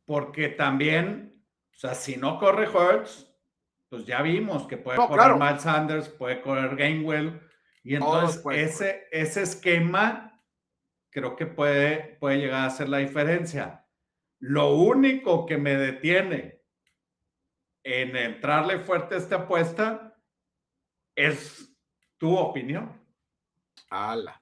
[0.05, 3.29] Porque también, o sea, si no corre Hurts,
[3.89, 7.41] pues ya vimos que puede correr Matt Sanders, puede correr Gainwell,
[7.83, 10.41] y entonces ese, ese esquema
[11.09, 13.85] creo que puede, puede llegar a ser la diferencia.
[14.39, 16.61] Lo único que me detiene
[17.83, 20.15] en entrarle fuerte a esta apuesta
[21.15, 21.73] es
[22.17, 23.01] tu opinión.
[23.89, 24.41] Ala.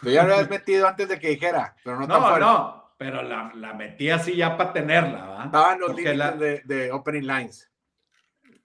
[0.00, 3.52] Tú ya lo habías metido antes de que dijera, pero no No, no, pero la,
[3.54, 5.44] la, metí así ya para tenerla, ¿va?
[5.44, 7.70] Estaban los límites de, de, opening lines.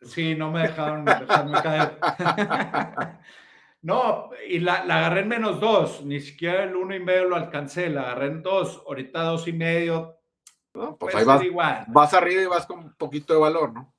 [0.01, 1.99] Sí, no me dejaron dejarme caer.
[3.81, 7.35] no, y la, la, agarré en menos dos, ni siquiera el uno y medio lo
[7.35, 10.19] alcancé, la agarré en dos, ahorita dos y medio.
[10.73, 11.85] No, pues ahí vas, igual.
[11.87, 13.93] vas arriba y vas con un poquito de valor, ¿no?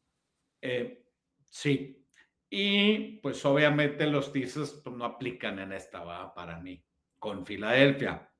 [0.62, 1.04] Eh,
[1.50, 2.06] sí.
[2.48, 6.32] Y pues obviamente los teasers pues, no aplican en esta, ¿va?
[6.34, 6.85] Para mí
[7.18, 8.30] con Filadelfia.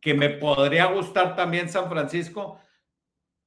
[0.00, 2.60] Que me podría gustar también San Francisco.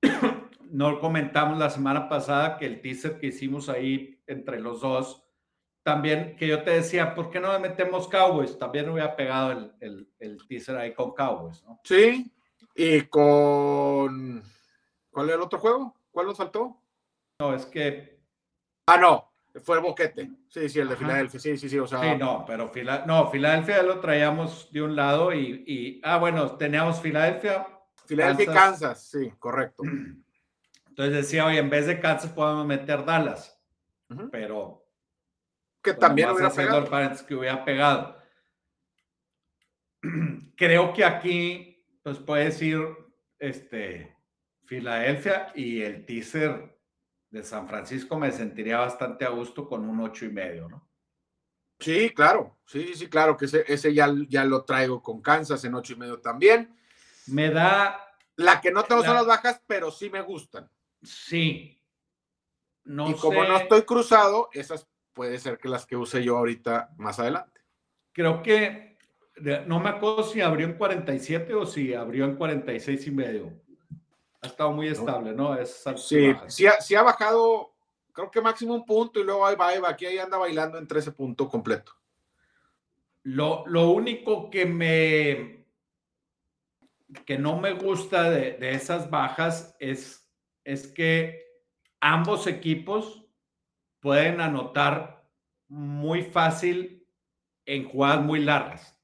[0.69, 5.25] no comentamos la semana pasada que el teaser que hicimos ahí entre los dos,
[5.83, 8.57] también que yo te decía, ¿por qué no me metemos Cowboys?
[8.57, 11.79] También hubiera pegado el, el, el teaser ahí con Cowboys, ¿no?
[11.83, 12.31] Sí,
[12.75, 14.43] y con...
[15.09, 15.95] ¿Cuál es el otro juego?
[16.11, 16.81] ¿Cuál nos faltó?
[17.39, 18.19] No, es que...
[18.85, 19.28] Ah, no,
[19.59, 20.29] fue el boquete.
[20.49, 21.39] Sí, sí, el de Filadelfia.
[21.39, 21.79] Sí, sí, sí.
[21.79, 22.01] O sea...
[22.01, 22.71] Sí, no, pero
[23.05, 27.67] no, Filadelfia lo traíamos de un lado y, y, ah, bueno, teníamos Filadelfia.
[28.05, 29.83] Filadelfia y Kansas, sí, correcto.
[30.89, 33.57] Entonces decía, oye, en vez de Kansas podemos meter Dallas,
[34.31, 34.85] pero
[35.81, 37.25] que también hubiera pegado.
[37.25, 38.17] Que hubiera pegado.
[40.57, 42.79] Creo que aquí, pues puedes ir,
[43.37, 44.15] este,
[44.65, 46.78] Filadelfia y el teaser
[47.29, 50.87] de San Francisco me sentiría bastante a gusto con un ocho y medio, ¿no?
[51.79, 55.75] Sí, claro, sí, sí, claro, que ese, ese ya, ya lo traigo con Kansas en
[55.75, 56.75] ocho y medio también.
[57.27, 58.05] Me da.
[58.35, 60.69] La que no tengo son las bajas, pero sí me gustan.
[61.01, 61.81] Sí.
[62.83, 66.93] No y como no estoy cruzado, esas puede ser que las que use yo ahorita
[66.97, 67.61] más adelante.
[68.11, 68.97] Creo que
[69.67, 73.53] no me acuerdo si abrió en 47 o si abrió en 46 y medio.
[74.41, 75.55] Ha estado muy estable, ¿no?
[75.55, 77.73] Es sí, sí ha, sí ha, bajado,
[78.13, 80.77] creo que máximo un punto y luego ahí va, ahí va, aquí ahí anda bailando
[80.77, 81.91] en 13 puntos completo.
[83.23, 85.59] Lo, lo único que me
[87.25, 90.29] que no me gusta de, de esas bajas es,
[90.63, 91.43] es que
[91.99, 93.25] ambos equipos
[93.99, 95.27] pueden anotar
[95.67, 97.07] muy fácil
[97.65, 98.95] en jugadas muy largas.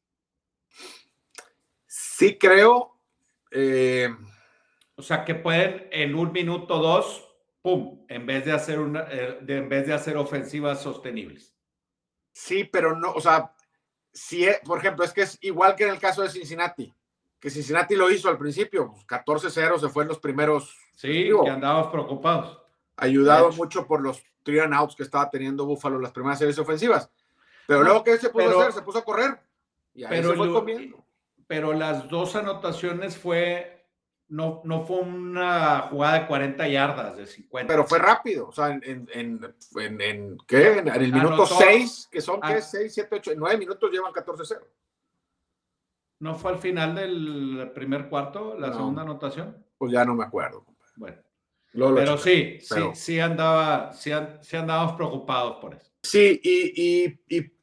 [1.85, 2.99] Sí, creo.
[3.51, 4.09] Eh,
[4.97, 7.27] o sea, que pueden en un minuto dos,
[7.61, 11.55] pum, en vez de hacer una, eh, en vez de hacer ofensivas sostenibles.
[12.31, 13.53] Sí, pero no, o sea,
[14.13, 16.93] si, por ejemplo, es que es igual que en el caso de Cincinnati,
[17.39, 20.75] que Cincinnati lo hizo al principio, 14-0 pues, se fue en los primeros.
[20.95, 22.61] Sí, que andábamos preocupados.
[22.97, 27.11] Ayudado mucho por los three and outs que estaba teniendo Buffalo las primeras series ofensivas.
[27.67, 28.73] Pero luego, ¿qué se puso a hacer?
[28.73, 29.39] Se puso a correr.
[29.93, 31.05] Y ahí pero, se fue comiendo.
[31.47, 33.74] Pero las dos anotaciones fue
[34.27, 37.67] no, no fue una jugada de 40 yardas, de 50.
[37.67, 39.39] Pero fue rápido, o sea, en, en,
[39.75, 40.79] en, en ¿qué?
[40.79, 42.61] En el minuto 6, que son, ¿qué?
[42.61, 44.59] 6, 7, 8, 9 minutos llevan 14-0.
[46.19, 49.63] ¿No fue al final del primer cuarto la segunda anotación?
[49.77, 50.65] Pues ya no me acuerdo.
[50.95, 51.17] Bueno.
[51.73, 54.11] pero sí, sí, sí andaba, sí,
[54.41, 55.91] sí andábamos preocupados por eso.
[56.01, 57.54] Sí, y, y, y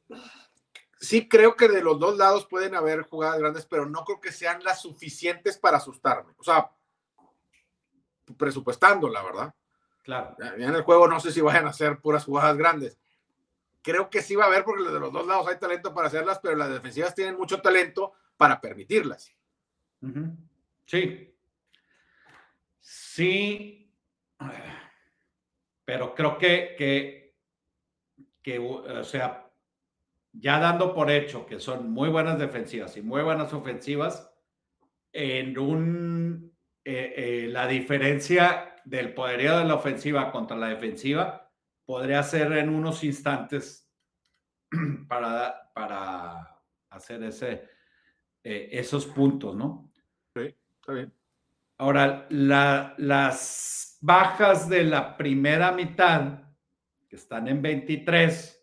[1.03, 4.33] sí creo que de los dos lados pueden haber jugadas grandes, pero no creo que
[4.33, 6.33] sean las suficientes para asustarme.
[6.39, 6.71] O sea,
[8.39, 9.55] presupuestando, la verdad.
[10.05, 10.37] Claro.
[10.39, 12.99] En el juego no sé si vayan a ser puras jugadas grandes.
[13.83, 16.39] Creo que sí va a haber porque de los dos lados hay talento para hacerlas,
[16.41, 19.35] pero las defensivas tienen mucho talento para permitirlas.
[20.87, 21.37] Sí.
[22.81, 23.93] Sí.
[25.85, 27.35] Pero creo que, que,
[28.41, 29.42] que o sea,
[30.33, 34.31] ya dando por hecho que son muy buenas defensivas y muy buenas ofensivas,
[35.13, 41.51] en un, eh, eh, la diferencia del poderío de la ofensiva contra la defensiva
[41.85, 43.91] podría ser en unos instantes
[45.09, 47.69] para, para hacer ese,
[48.43, 49.93] eh, esos puntos, ¿no?
[50.35, 51.13] Sí, está bien.
[51.79, 56.45] Ahora, las bajas de la primera mitad,
[57.09, 58.62] que están en 23,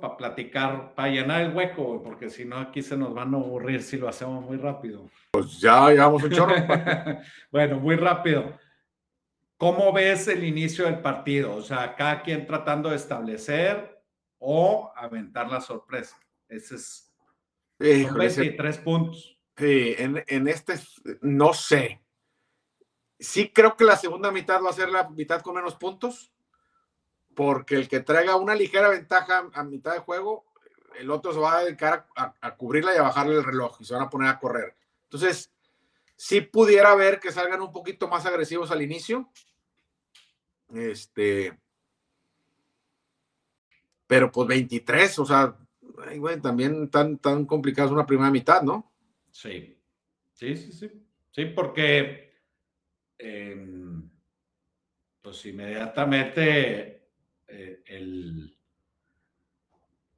[0.00, 3.82] para platicar, para llenar el hueco, porque si no aquí se nos van a aburrir
[3.82, 5.08] si lo hacemos muy rápido.
[5.32, 6.54] Pues ya llevamos un chorro.
[7.50, 8.58] bueno, muy rápido.
[9.56, 11.54] ¿Cómo ves el inicio del partido?
[11.54, 14.02] O sea, cada quien tratando de establecer
[14.38, 16.16] o aventar la sorpresa.
[16.48, 17.12] Ese es.
[17.78, 19.38] 23 puntos.
[19.56, 20.74] Sí, en, en este
[21.22, 22.02] no sé.
[23.18, 26.32] Sí creo que la segunda mitad va a ser la mitad con menos puntos
[27.36, 30.46] porque el que traiga una ligera ventaja a mitad de juego,
[30.98, 33.92] el otro se va a dedicar a, cubrirla y a bajarle el reloj y se
[33.92, 34.74] van a poner a correr.
[35.04, 35.52] Entonces,
[36.16, 39.30] sí pudiera ver que salgan un poquito más agresivos al inicio.
[40.74, 41.56] Este.
[44.06, 45.56] Pero pues 23, o sea,
[46.42, 48.90] también tan, tan complicado es una primera mitad, ¿no?
[49.30, 49.78] Sí,
[50.32, 50.90] sí, sí, sí.
[51.32, 52.32] Sí, porque
[53.18, 54.08] em,
[55.20, 56.95] pues inmediatamente
[57.48, 58.56] eh, el,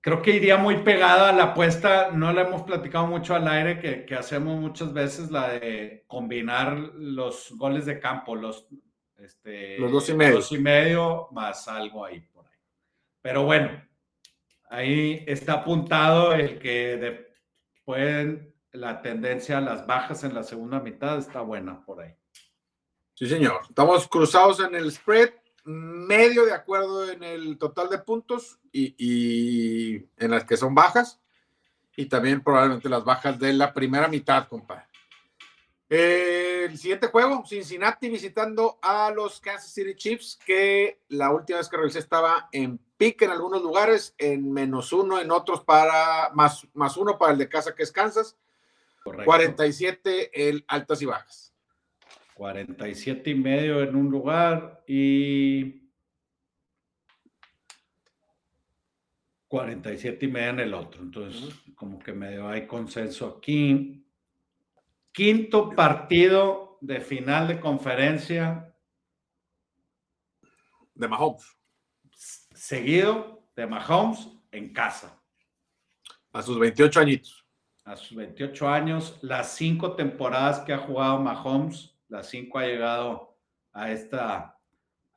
[0.01, 3.79] creo que iría muy pegada a la apuesta, no la hemos platicado mucho al aire,
[3.79, 8.67] que, que, hacemos muchas veces, la de combinar los goles de campo, los,
[9.19, 10.37] este, los dos y medio.
[10.37, 12.57] Dos y medio más algo ahí por ahí.
[13.21, 13.83] Pero bueno,
[14.71, 17.29] ahí está apuntado el que
[17.85, 22.15] pueden, la tendencia a las bajas en la segunda mitad está buena por ahí.
[23.15, 23.63] Sí, señor.
[23.69, 25.31] Estamos cruzados en el spread
[25.69, 31.21] medio de acuerdo en el total de puntos y, en las que son bajas
[31.95, 34.87] y también probablemente las bajas de la primera mitad, compadre.
[35.91, 41.77] el siguiente juego, Cincinnati visitando a los Kansas City Chiefs, que la última vez que
[41.77, 46.97] revisé estaba en pique en algunos lugares, en menos uno en otros para más, más
[46.97, 48.37] uno para el de casa que es Kansas.
[49.05, 51.48] 47 el altas y bajas.
[52.39, 55.91] 47 y medio en un lugar y
[59.49, 61.03] 47 y medio en el otro.
[61.03, 64.07] Entonces, como que medio hay consenso aquí.
[65.11, 68.73] Quinto partido de final de conferencia.
[70.95, 71.57] De Mahomes.
[72.55, 75.21] Seguido de Mahomes en casa.
[76.33, 77.45] A sus 28 añitos.
[77.83, 83.39] A sus 28 años, las cinco temporadas que ha jugado Mahomes, las cinco ha llegado
[83.73, 84.59] a esta,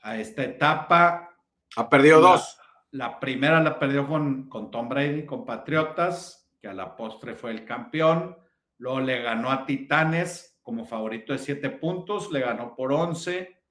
[0.02, 1.30] a esta etapa.
[1.76, 2.58] Ha perdido dos.
[2.92, 7.52] La primera la perdió con, con Tom Brady, con Patriotas, que a la postre fue
[7.52, 8.38] el campeón.
[8.78, 13.62] Luego le ganó a Titanes como favorito de siete puntos, le ganó por 11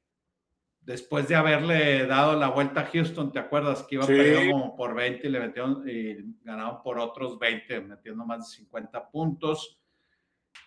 [0.81, 4.51] después de haberle dado la vuelta a Houston, ¿te acuerdas que iba sí.
[4.51, 9.11] como por 20 y le metieron y ganaron por otros 20, metiendo más de 50
[9.11, 9.80] puntos?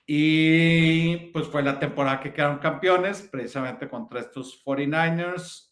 [0.06, 5.72] Y pues fue la temporada que quedaron campeones, precisamente contra estos 49ers.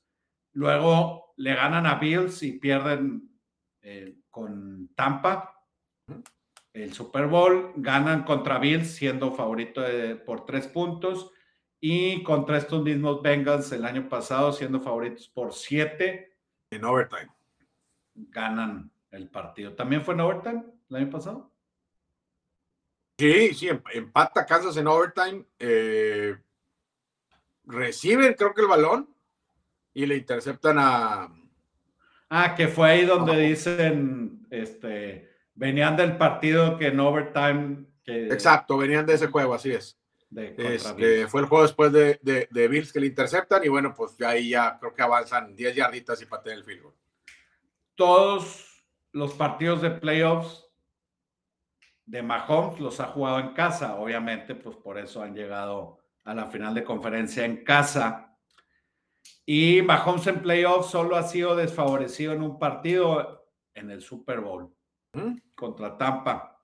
[0.54, 3.30] Luego le ganan a Bills y pierden
[3.82, 5.54] eh, con Tampa
[6.74, 7.74] el Super Bowl.
[7.76, 11.32] Ganan contra Bills siendo favorito de, por tres puntos
[11.80, 16.38] y contra estos mismos Bengals el año pasado, siendo favoritos por siete.
[16.70, 17.30] En overtime.
[18.16, 19.74] Ganan el partido.
[19.74, 21.51] ¿También fue en overtime el año pasado?
[23.22, 25.46] Sí, sí, em, empata Kansas en overtime.
[25.60, 26.36] Eh,
[27.66, 29.14] reciben, creo que el balón
[29.94, 31.32] y le interceptan a.
[32.32, 37.86] Ah, que fue ahí donde dicen, este, venían del partido que en overtime.
[38.04, 38.26] Que...
[38.26, 40.00] Exacto, venían de ese juego, así es.
[40.36, 44.30] Este, fue el juego después de, de, Bills que le interceptan y bueno, pues ya
[44.30, 46.86] ahí ya creo que avanzan 10 yarditas y patean el field
[47.96, 50.71] Todos los partidos de playoffs
[52.12, 56.48] de Mahomes los ha jugado en casa, obviamente, pues por eso han llegado a la
[56.48, 58.38] final de conferencia en casa.
[59.46, 64.76] Y Mahomes en playoffs solo ha sido desfavorecido en un partido en el Super Bowl
[65.56, 66.62] contra Tampa.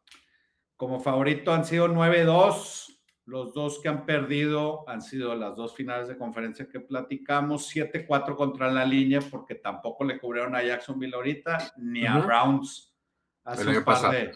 [0.76, 6.10] Como favorito han sido 9-2 los dos que han perdido han sido las dos finales
[6.10, 11.74] de conferencia que platicamos, 7-4 contra la línea, porque tampoco le cubrieron a Jacksonville ahorita,
[11.78, 12.96] ni a Browns
[13.44, 14.32] hace un par de,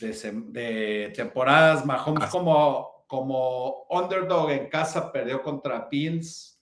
[0.00, 1.84] de, temporadas.
[1.84, 6.60] Mahomes como, como underdog en casa perdió contra Bills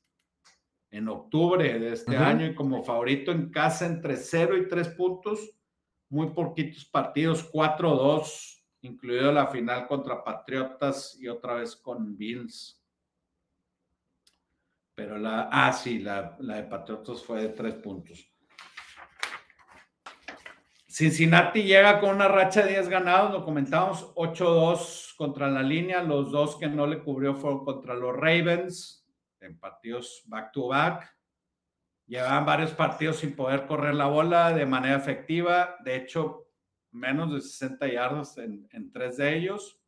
[0.91, 5.51] en octubre de este año y como favorito en casa entre 0 y 3 puntos,
[6.09, 8.57] muy poquitos partidos, 4-2
[8.87, 12.82] incluido la final contra Patriotas y otra vez con Bills.
[14.95, 18.32] Pero la, ah, sí, la, de Patriotas fue de tres puntos.
[20.97, 26.32] Cincinnati llega con una racha de 10 ganados, lo comentamos, 8-2 contra la línea, los
[26.32, 29.07] dos que no le cubrió fueron contra los Ravens,
[29.40, 31.14] en partidos back to back.
[32.07, 36.49] Llevaban varios partidos sin poder correr la bola de manera efectiva, de hecho,
[36.92, 39.78] menos de 60 yardas en, en tres de ellos.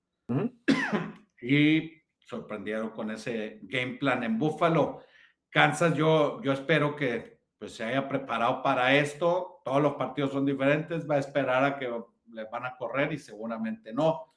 [1.40, 5.00] y sorprendieron con ese game plan en Buffalo.
[5.48, 9.60] Kansas, yo, yo espero que pues, se haya preparado para esto.
[9.64, 11.08] Todos los partidos son diferentes.
[11.08, 11.90] Va a esperar a que
[12.32, 14.34] le van a correr y seguramente no.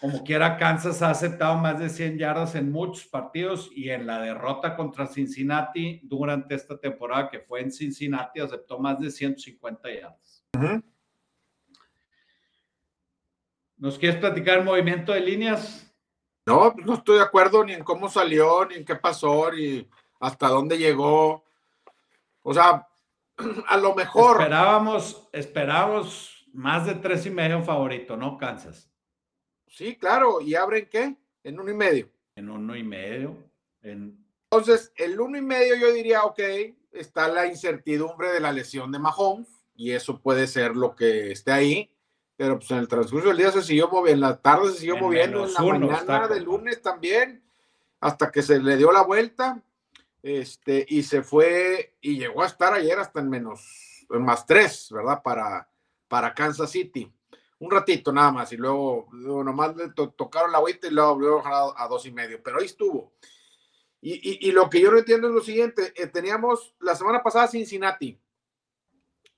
[0.00, 4.20] Como quiera, Kansas ha aceptado más de 100 yardas en muchos partidos y en la
[4.20, 10.44] derrota contra Cincinnati durante esta temporada que fue en Cincinnati aceptó más de 150 yardas.
[13.76, 15.92] ¿Nos quieres platicar el movimiento de líneas?
[16.46, 19.88] No, no estoy de acuerdo ni en cómo salió, ni en qué pasó, ni
[20.20, 21.44] hasta dónde llegó.
[22.42, 22.88] O sea,
[23.68, 24.40] a lo mejor.
[24.40, 28.38] Esperábamos, esperábamos más de tres y medio favorito, ¿no?
[28.38, 28.90] Kansas.
[29.66, 30.40] Sí, claro.
[30.40, 31.16] ¿Y abren qué?
[31.44, 32.08] En uno y medio.
[32.36, 33.36] En uno y medio.
[33.82, 36.40] Entonces, el uno y medio yo diría, ok,
[36.92, 41.52] está la incertidumbre de la lesión de Mahomes y eso puede ser lo que esté
[41.52, 41.92] ahí
[42.42, 44.96] pero pues en el transcurso del día se siguió moviendo, en la tarde se siguió
[44.96, 47.40] moviendo, en la mañana del lunes también,
[48.00, 49.62] hasta que se le dio la vuelta,
[50.22, 54.88] este, y se fue, y llegó a estar ayer hasta en menos, en más tres,
[54.90, 55.22] ¿verdad?
[55.22, 55.68] Para,
[56.08, 57.12] para Kansas City.
[57.58, 61.84] Un ratito nada más, y luego, nomás le tocaron la vuelta y luego volvieron a,
[61.84, 63.12] a dos y medio, pero ahí estuvo.
[64.04, 67.46] Y, y, lo que yo no entiendo es lo siguiente, eh, teníamos la semana pasada
[67.46, 68.20] Cincinnati,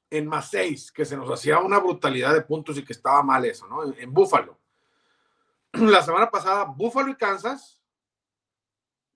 [0.09, 3.45] en más seis, que se nos hacía una brutalidad de puntos y que estaba mal
[3.45, 3.85] eso, ¿no?
[3.85, 4.59] En, Búfalo.
[5.73, 7.83] La semana pasada, Búfalo y Kansas,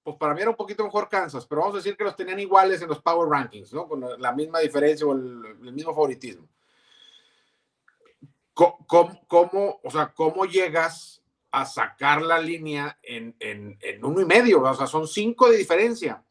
[0.03, 2.41] pues para mí era un poquito mejor Kansas, pero vamos a decir que los tenían
[2.41, 3.87] iguales en los Power Rankings, ¿no?
[3.87, 6.49] Con la misma diferencia o el, mismo favoritismo.
[8.55, 11.19] ¿Cómo, o sea, ¿Cómo llegas
[11.51, 16.23] a sacar la línea en, en, uno y medio, o sea, son cinco de diferencia.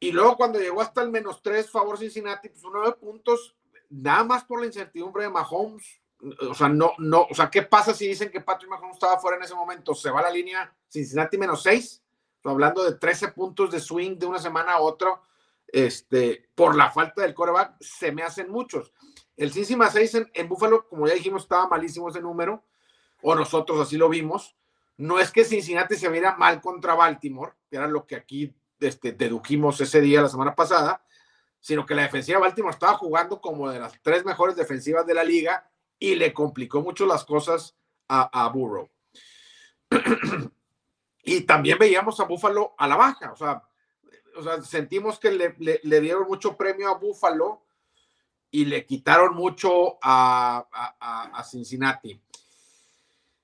[0.00, 3.54] Y luego cuando llegó hasta el menos tres, favor Cincinnati, pues nueve puntos,
[3.88, 6.00] nada más por la incertidumbre de Mahomes.
[6.48, 9.36] O sea, no, no, o sea, ¿qué pasa si dicen que Patrick Mahomes estaba fuera
[9.36, 9.94] en ese momento?
[9.94, 12.01] Se va la línea Cincinnati menos seis,
[12.44, 15.20] hablando de 13 puntos de swing de una semana a otra,
[15.68, 18.92] este, por la falta del coreback, se me hacen muchos.
[19.36, 22.62] El más 6 en, en Buffalo, como ya dijimos, estaba malísimo ese número,
[23.22, 24.56] o nosotros así lo vimos.
[24.98, 29.12] No es que Cincinnati se viera mal contra Baltimore, que era lo que aquí este,
[29.12, 31.04] dedujimos ese día, la semana pasada,
[31.60, 35.14] sino que la defensiva de Baltimore estaba jugando como de las tres mejores defensivas de
[35.14, 37.76] la liga y le complicó mucho las cosas
[38.08, 38.90] a, a Burrow.
[41.22, 43.62] y también veíamos a Buffalo a la baja, o sea,
[44.36, 47.62] o sea sentimos que le, le, le, dieron mucho premio a Buffalo
[48.50, 50.66] y le quitaron mucho a,
[51.00, 52.20] a, a Cincinnati.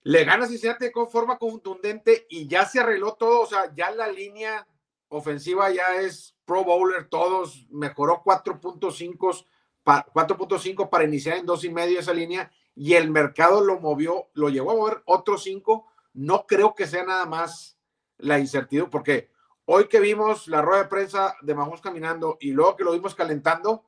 [0.03, 4.09] Le gana Cincinnati con forma contundente y ya se arregló todo, o sea, ya la
[4.09, 4.66] línea
[5.09, 9.45] ofensiva ya es Pro Bowler, todos mejoró 4.5
[9.89, 14.49] 4.5 para iniciar en dos y medio esa línea y el mercado lo movió, lo
[14.51, 15.87] llevó a mover otros 5.
[16.19, 17.79] No creo que sea nada más
[18.19, 19.31] la incertidumbre, porque
[19.64, 23.14] hoy que vimos la rueda de prensa de Mahomes caminando y luego que lo vimos
[23.14, 23.85] calentando,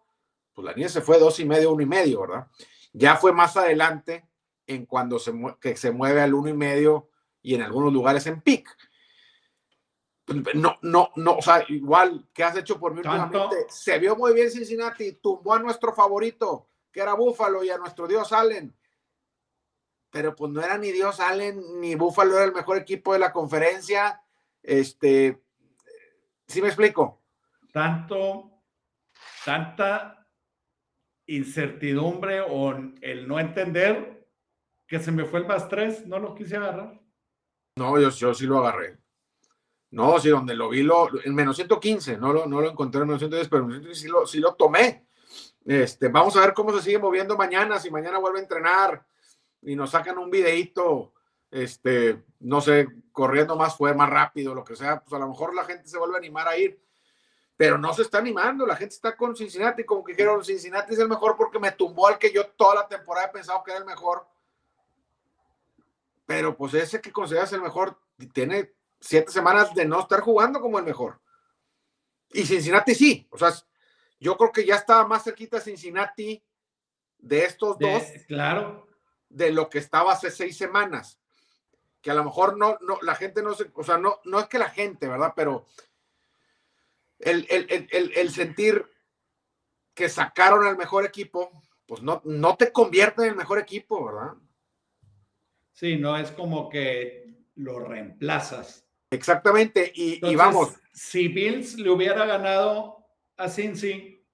[0.53, 2.47] pues la línea se fue dos y medio, uno y medio, ¿verdad?
[2.93, 4.29] Ya fue más adelante
[4.67, 7.09] en cuando se, que se mueve al uno y medio
[7.43, 8.69] y en algunos lugares en pick
[10.55, 14.33] no, no, no, o sea, igual que has hecho por mí últimamente, se vio muy
[14.33, 18.75] bien Cincinnati, tumbó a nuestro favorito, que era Búfalo, y a nuestro Dios Allen.
[20.11, 23.33] Pero pues no era ni Dios Allen, ni Búfalo era el mejor equipo de la
[23.33, 24.21] conferencia.
[24.63, 25.41] Este,
[26.47, 27.23] ¿sí me explico?
[27.73, 28.51] Tanto,
[29.45, 30.27] tanta
[31.27, 34.27] incertidumbre o el no entender
[34.87, 37.01] que se me fue el más tres, no lo quise agarrar.
[37.77, 38.99] No, yo, yo sí lo agarré.
[39.93, 43.09] No, sí, donde lo vi, lo, en menos 115, no lo, no lo encontré en
[43.09, 45.07] menos 110, pero en sí lo, sí lo tomé.
[45.65, 49.07] Este, vamos a ver cómo se sigue moviendo mañana, si mañana vuelve a entrenar
[49.63, 51.13] y nos sacan un videíto,
[51.51, 55.55] este, no sé, corriendo más fuerte, más rápido, lo que sea, pues a lo mejor
[55.55, 56.81] la gente se vuelve a animar a ir,
[57.57, 60.99] pero no se está animando, la gente está con Cincinnati, como que dijeron, Cincinnati es
[60.99, 63.81] el mejor porque me tumbó al que yo toda la temporada he pensado que era
[63.81, 64.27] el mejor,
[66.25, 67.99] pero pues ese que consideras el mejor
[68.33, 71.21] tiene siete semanas de no estar jugando como el mejor.
[72.33, 73.53] Y Cincinnati sí, o sea,
[74.21, 76.43] yo creo que ya estaba más cerquita Cincinnati
[77.19, 78.03] de estos dos.
[78.29, 78.90] Claro.
[79.31, 81.19] De lo que estaba hace seis semanas.
[82.03, 84.47] Que a lo mejor no, no, la gente no se, o sea, no, no es
[84.47, 85.33] que la gente, ¿verdad?
[85.35, 85.67] Pero
[87.19, 88.87] el, el, el, el sentir
[89.95, 91.51] que sacaron al mejor equipo,
[91.87, 94.35] pues no, no te convierte en el mejor equipo, ¿verdad?
[95.73, 98.87] Sí, no es como que lo reemplazas.
[99.11, 100.75] Exactamente, y, Entonces, y, vamos.
[100.93, 103.07] Si Bills le hubiera ganado
[103.37, 104.25] a Cincy,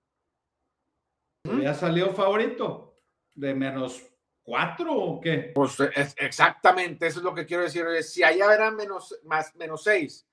[1.44, 1.50] ¿Mm?
[1.50, 3.00] ¿hubiera salido favorito?
[3.34, 4.02] ¿De menos
[4.46, 5.50] cuatro o qué?
[5.54, 7.84] Pues es, exactamente, eso es lo que quiero decir.
[8.02, 10.26] Si allá era menos, más, menos seis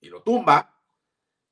[0.00, 0.74] y lo tumba,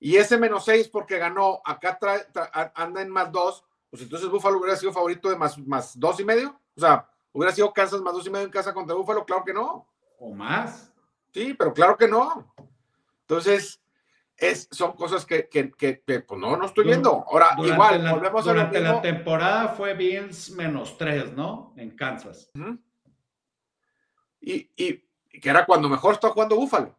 [0.01, 4.29] y ese menos seis porque ganó, acá trae, trae, anda en más dos, pues entonces
[4.29, 6.59] Búfalo hubiera sido favorito de más, más dos y medio.
[6.75, 9.53] O sea, hubiera sido Kansas más dos y medio en casa contra Búfalo, claro que
[9.53, 9.87] no.
[10.19, 10.91] O más.
[11.33, 12.55] Sí, pero claro que no.
[13.21, 13.81] Entonces,
[14.39, 17.25] es, son cosas que, que, que, que pues no, no estoy viendo.
[17.29, 18.95] Ahora, durante igual, la, volvemos durante a mismo.
[18.95, 21.75] la temporada fue Bills menos tres, ¿no?
[21.77, 22.51] En Kansas.
[22.55, 22.79] Uh -huh.
[24.41, 26.97] y, y, y, que era cuando mejor estaba jugando Búfalo.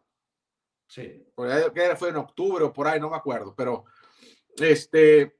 [0.86, 1.24] Sí.
[1.34, 3.84] Por ahí, que fue en octubre o por ahí, no me acuerdo, pero
[4.58, 5.34] este.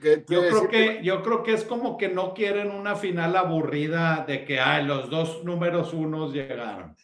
[0.00, 4.44] yo creo que yo creo que es como que no quieren una final aburrida de
[4.44, 6.96] que ay, los dos números unos llegaron.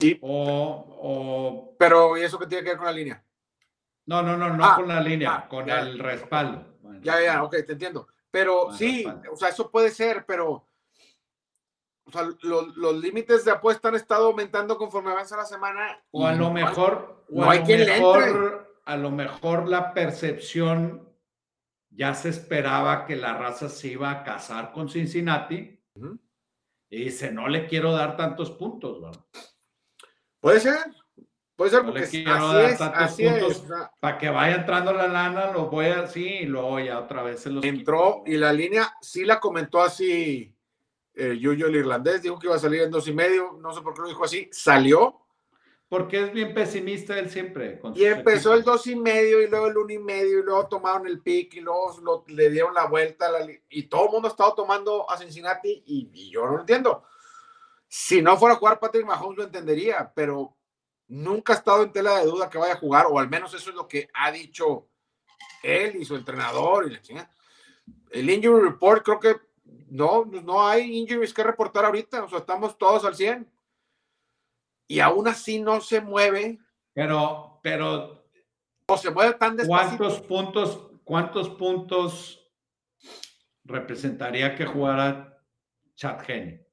[0.00, 0.18] Sí.
[0.22, 3.24] O, o, Pero, ¿y eso qué tiene que ver con la línea?
[4.06, 5.80] No, no, no, no Ah, con la línea, ah, con ya.
[5.80, 6.78] el respaldo.
[7.00, 8.06] Ya, ya, ok, te entiendo.
[8.30, 9.32] Pero sí, respaldo.
[9.32, 10.66] o sea, eso puede ser, pero.
[12.06, 15.98] O sea, lo- los límites de apuesta han estado aumentando conforme avanza la semana.
[16.10, 19.94] O a lo no- mejor, o no a hay lo mejor, a lo mejor la
[19.94, 21.08] percepción
[21.88, 25.80] ya se esperaba que la raza se iba a casar con Cincinnati
[26.90, 29.24] y dice, no le quiero dar tantos puntos, ¿verdad?
[30.44, 30.76] Puede ser,
[31.56, 33.56] puede ser, No porque quiero así es, así es.
[33.66, 37.40] sea, Para que vaya entrando la lana, lo voy así y luego ya otra vez
[37.40, 38.36] se los entró quito.
[38.36, 40.54] y la línea sí la comentó así.
[41.14, 43.80] Eh, Yuyo el irlandés dijo que iba a salir en dos y medio, no sé
[43.80, 45.20] por qué lo dijo así, salió
[45.88, 47.78] Porque es bien pesimista él siempre.
[47.78, 50.66] con y empezó el dos y medio y luego el uno y medio y luego
[50.66, 54.10] tomaron el pick y luego lo- le dieron la vuelta a la y todo el
[54.10, 57.04] mundo ha estado tomando a Cincinnati y, y yo no lo entiendo.
[57.96, 60.56] Si no fuera a jugar Patrick Mahomes lo entendería, pero
[61.06, 63.70] nunca ha estado en tela de duda que vaya a jugar, o al menos eso
[63.70, 64.88] es lo que ha dicho
[65.62, 66.88] él y su entrenador.
[66.88, 67.30] Y la
[68.10, 69.36] El injury report creo que
[69.90, 73.48] no, no hay injuries que reportar ahorita, o sea, estamos todos al 100.
[74.88, 76.58] Y aún así no se mueve.
[76.94, 78.26] Pero, pero.
[78.88, 79.98] O se mueve tan despacito.
[79.98, 82.44] ¿Cuántos puntos, cuántos puntos
[83.62, 85.40] representaría que jugara
[85.94, 86.63] Chad Henne?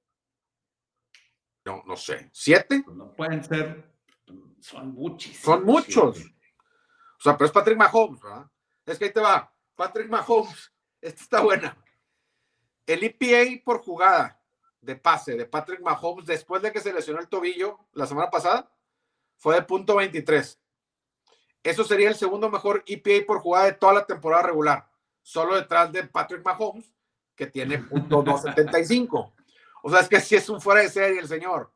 [1.66, 2.30] No, no sé.
[2.34, 2.82] ¿Siete?
[2.84, 3.92] Pues no pueden ser.
[4.60, 5.44] Son muchísimos.
[5.44, 6.18] Son muchos.
[6.20, 8.50] O sea, pero es Patrick Mahomes, ¿verdad?
[8.86, 9.54] Es que ahí te va.
[9.76, 10.72] Patrick Mahomes.
[11.02, 11.78] Esta está buena.
[12.86, 14.40] El EPA por jugada
[14.82, 18.72] de pase de Patrick Mahomes después de que se lesionó el tobillo la semana pasada
[19.38, 20.60] fue de punto 23.
[21.64, 24.90] Eso sería el segundo mejor EPA por jugada de toda la temporada regular,
[25.22, 26.92] solo detrás de Patrick Mahomes,
[27.36, 29.34] que tiene punto 275.
[29.84, 31.72] O sea, es que si es un fuera de serie el señor.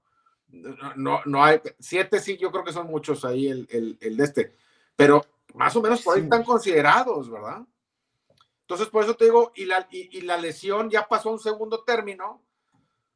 [0.95, 4.55] No, no hay, siete sí, yo creo que son muchos ahí el, el, de este,
[4.95, 7.65] pero más o menos por ahí están considerados, ¿verdad?
[8.61, 11.83] Entonces, por eso te digo, y la, y, la lesión ya pasó a un segundo
[11.83, 12.41] término,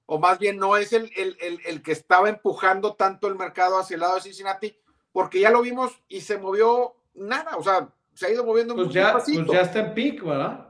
[0.05, 3.95] o más bien no es el, el, el, que estaba empujando tanto el mercado hacia
[3.95, 4.77] el lado de Cincinnati,
[5.11, 8.89] porque ya lo vimos y se movió nada, o sea, se ha ido moviendo pues
[8.89, 10.68] ya, pues ya está en pic, ¿verdad?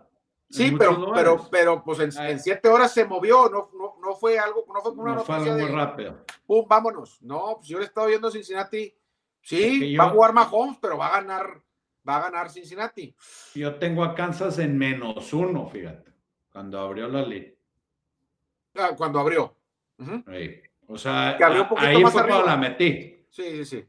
[0.50, 4.66] Sí, pero, pero, pero, pues en, siete horas se movió, no, no, no fue algo,
[4.74, 6.26] no fue una no fue algo muy rápido.
[6.48, 7.22] Pum, vámonos.
[7.22, 8.94] No, pues yo le he estado viendo a Cincinnati.
[9.42, 11.62] Sí, va a jugar Mahomes, pero va a ganar,
[12.08, 13.16] va a ganar Cincinnati.
[13.54, 16.12] Yo tengo a Kansas en menos uno, fíjate,
[16.52, 17.52] cuando abrió la liga.
[18.76, 19.56] Ah, cuando abrió.
[20.88, 21.38] O sea,
[21.78, 23.26] ahí fue cuando la metí.
[23.30, 23.86] Sí, sí, sí.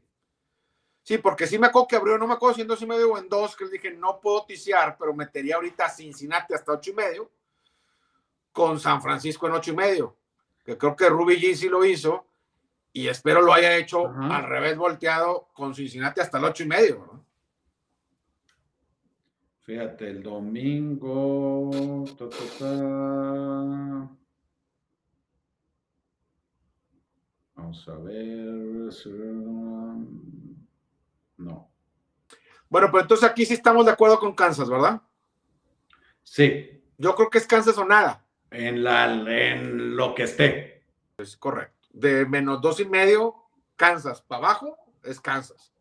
[1.03, 3.13] Sí, porque sí me acuerdo que abrió, no me acuerdo si en dos y medio
[3.13, 6.73] o en dos, que les dije, no puedo ticiar, pero metería ahorita a Cincinnati hasta
[6.73, 7.31] ocho y medio,
[8.51, 10.15] con San Francisco en ocho y medio,
[10.63, 12.25] que creo que Ruby G sí lo hizo,
[12.93, 17.21] y espero lo haya hecho al revés volteado con Cincinnati hasta el ocho y medio.
[19.61, 21.69] Fíjate, el domingo.
[27.55, 28.91] Vamos a ver.
[31.41, 31.71] No.
[32.69, 35.01] Bueno, pero entonces aquí sí estamos de acuerdo con Kansas, ¿verdad?
[36.23, 36.81] Sí.
[36.97, 38.25] Yo creo que es Kansas o nada.
[38.49, 40.83] En, la, en lo que esté.
[41.17, 41.87] Es correcto.
[41.91, 43.35] De menos dos y medio,
[43.75, 45.73] Kansas para abajo, es Kansas.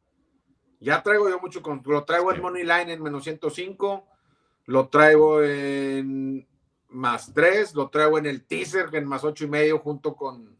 [0.81, 1.83] Ya traigo yo mucho con.
[1.85, 4.09] Lo traigo en Money Line en menos 105.
[4.65, 6.49] Lo traigo en
[6.89, 7.75] más 3.
[7.75, 10.60] Lo traigo en el teaser en más ocho y medio junto con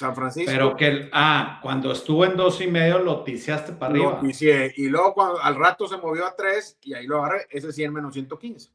[0.00, 0.50] San Francisco.
[0.50, 4.12] Pero que, ah, cuando estuvo en dos y medio lo tiseaste para arriba.
[4.12, 7.46] Lo ticié, y luego cuando, al rato se movió a tres y ahí lo agarré,
[7.50, 8.70] ese sí en menos 115.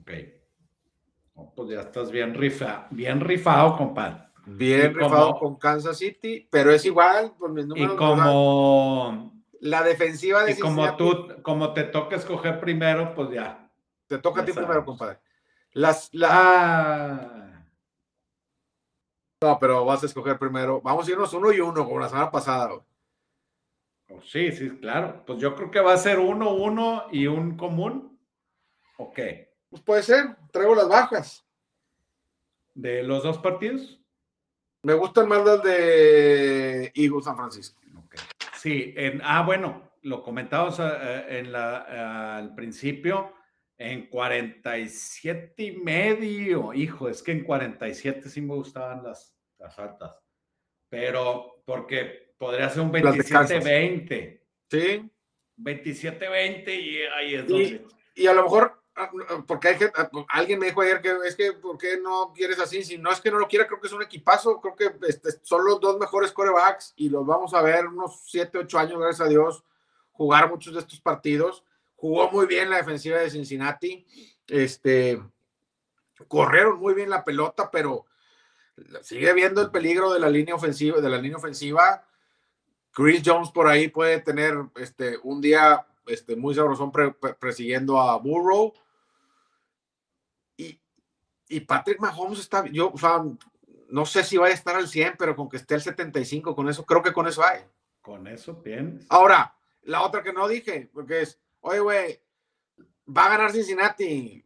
[0.00, 0.10] Ok.
[1.56, 4.28] pues ya estás bien, rifa, bien rifado, compadre.
[4.46, 7.92] Bien rifado con Kansas City, pero es igual, por mis números.
[7.92, 9.32] Y como...
[9.58, 13.68] La defensiva de Y como tú, como te toca escoger primero, pues ya.
[14.06, 15.18] Te toca a ti primero, compadre.
[15.72, 16.28] Las, la...
[16.30, 17.43] Ah
[19.44, 20.80] no, pero vas a escoger primero.
[20.80, 22.72] Vamos a irnos uno y uno, como la semana pasada.
[24.08, 25.22] Oh, sí, sí, claro.
[25.26, 28.18] Pues yo creo que va a ser uno, uno y un común.
[28.96, 29.20] Ok.
[29.68, 30.36] Pues puede ser.
[30.50, 31.46] Traigo las bajas.
[32.72, 34.00] ¿De los dos partidos?
[34.82, 37.80] Me gustan más las de Eagles San Francisco.
[38.06, 38.20] Okay.
[38.56, 43.32] Sí, en, ah, bueno, lo comentamos eh, en la, al principio
[43.84, 46.72] en 47 y medio.
[46.72, 50.16] Hijo, es que en 47 sí me gustaban las, las altas.
[50.88, 54.40] Pero porque podría ser un 27-20.
[54.70, 55.10] Sí.
[55.58, 57.86] 27-20 y ahí es donde.
[58.14, 61.12] Y, a lo mejor, ah, ah, porque hay ah, pues, alguien me dijo ayer que
[61.26, 62.82] es que, ¿por qué no quieres así?
[62.82, 64.60] Si no es que no lo quiera, creo que es un equipazo.
[64.60, 68.58] Creo que este, son los dos mejores corebacks y los vamos a ver unos 7,
[68.58, 69.64] 8 años, gracias a Dios,
[70.12, 71.64] jugar muchos de estos partidos.
[71.96, 74.06] Jugó muy bien la defensiva de Cincinnati.
[74.46, 75.20] Este,
[76.28, 78.06] corrieron muy bien la pelota, pero
[79.02, 82.06] sigue viendo el peligro de la línea ofensiva, de la línea ofensiva.
[82.92, 86.92] Chris Jones por ahí puede tener este, un día este, muy sabrosón
[87.40, 88.72] persiguiendo a Burrow.
[90.56, 90.80] Y,
[91.48, 93.24] y, Patrick Mahomes está, yo, o sea,
[93.88, 96.68] no sé si va a estar al 100, pero con que esté al 75, con
[96.68, 97.60] eso, creo que con eso hay.
[98.00, 99.04] Con eso bien.
[99.08, 102.20] Ahora, la otra que no dije, porque es, oye, güey,
[103.06, 104.44] va a ganar Cincinnati.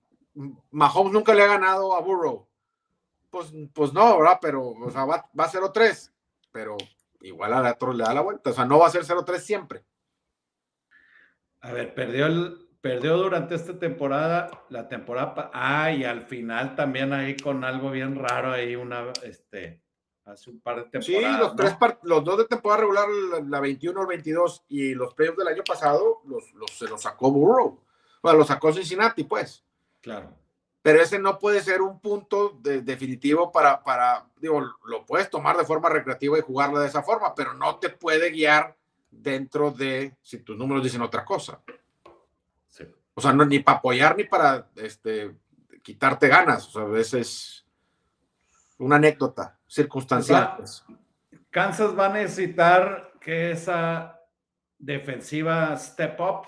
[0.71, 2.49] Mahomes nunca le ha ganado a Burrow.
[3.31, 4.39] Pues, pues no, ¿verdad?
[4.41, 6.12] Pero, o sea, va, va a 0-3,
[6.53, 6.77] pero
[7.21, 8.51] igual a la le da la vuelta.
[8.51, 9.85] O sea, no va a ser 0-3 siempre.
[11.61, 12.27] A ver, perdió,
[12.81, 15.51] perdió durante esta temporada, la temporada.
[15.53, 19.83] Ah, y al final también ahí con algo bien raro, ahí una, este,
[20.29, 21.37] hace un par de temporadas.
[21.37, 23.09] Sí, los, tres los dos de temporada regular,
[23.47, 27.03] la, 21 o el 22, y los playoffs del año pasado los, los, se los
[27.03, 27.81] sacó Burrow.
[28.20, 29.64] O sea, los sacó Cincinnati, pues.
[30.01, 30.35] Claro.
[30.83, 35.64] Pero ese no puede ser un punto definitivo para, para, digo, lo puedes tomar de
[35.64, 38.76] forma recreativa y jugarlo de esa forma, pero no te puede guiar
[39.11, 41.61] dentro de si tus números dicen otra cosa.
[43.14, 45.35] O sea, no, ni para apoyar ni para este,
[45.83, 46.68] quitarte ganas.
[46.68, 47.66] O sea, a veces
[48.79, 50.55] una anécdota circunstancial.
[50.57, 50.85] Pues.
[51.51, 54.21] Kansas va a necesitar que esa
[54.79, 56.47] defensiva step up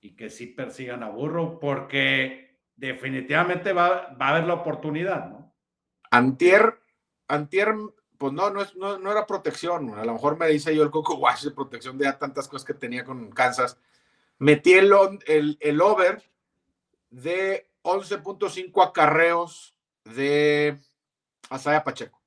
[0.00, 5.54] y que sí persigan a Burro, porque definitivamente va, va, a haber la oportunidad, ¿no?
[6.10, 6.78] Antier,
[7.28, 7.74] Antier,
[8.16, 9.94] pues no, no, es, no, no era protección.
[9.94, 12.74] A lo mejor me dice yo el Coco Wash de protección de tantas cosas que
[12.74, 13.78] tenía con Kansas.
[14.38, 14.92] Metí el,
[15.26, 16.22] el, el over
[17.10, 19.74] de 11.5 acarreos
[20.04, 20.78] de
[21.50, 22.18] Asaya Pacheco.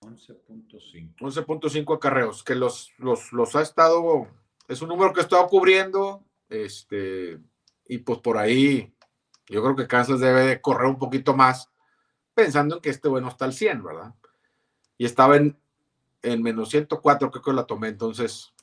[0.00, 1.16] 11.5.
[1.18, 4.28] 11.5 acarreos, que los, los, los ha estado,
[4.68, 7.38] es un número que he estado cubriendo, este,
[7.86, 8.94] y pues por ahí
[9.48, 11.70] yo creo que Kansas debe de correr un poquito más,
[12.32, 14.14] pensando en que este bueno está al 100, ¿verdad?
[14.96, 15.58] Y estaba en,
[16.22, 18.54] en menos 104, creo que la tomé, entonces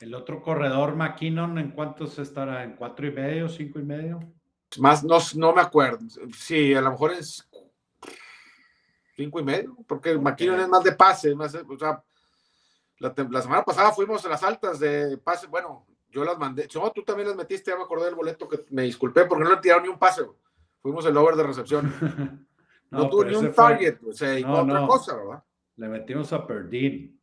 [0.00, 2.62] el otro corredor, McKinnon, ¿en cuántos estará?
[2.62, 4.20] ¿En cuatro y medio, cinco y medio?
[4.78, 6.06] Más, no, no me acuerdo.
[6.36, 7.47] Sí, a lo mejor es
[9.18, 11.34] cinco y medio, porque McKinnon es más de pase.
[11.34, 12.02] Más, o sea,
[13.00, 15.48] la, semana pasada fuimos a las altas de pase.
[15.48, 16.68] Bueno, yo las mandé.
[16.72, 19.50] No, tú también las metiste, ya me acordé del boleto que me disculpé porque no
[19.50, 20.22] le tiraron ni un pase.
[20.80, 21.92] Fuimos el over de recepción.
[22.90, 25.42] no, tuvo ni un target, o sea, otra cosa, ¿verdad?
[25.74, 27.20] Le metimos a Perdín.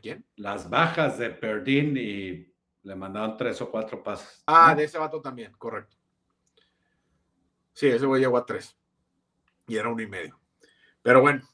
[0.00, 0.24] ¿Quién?
[0.36, 4.42] Las bajas de Perdín y le mandaron tres o cuatro pases.
[4.46, 5.96] Ah, de ese vato también, correcto.
[7.74, 8.74] Sí, ese güey llegó a tres.
[9.66, 10.38] Y era uno y medio.
[11.04, 11.46] Pero bueno,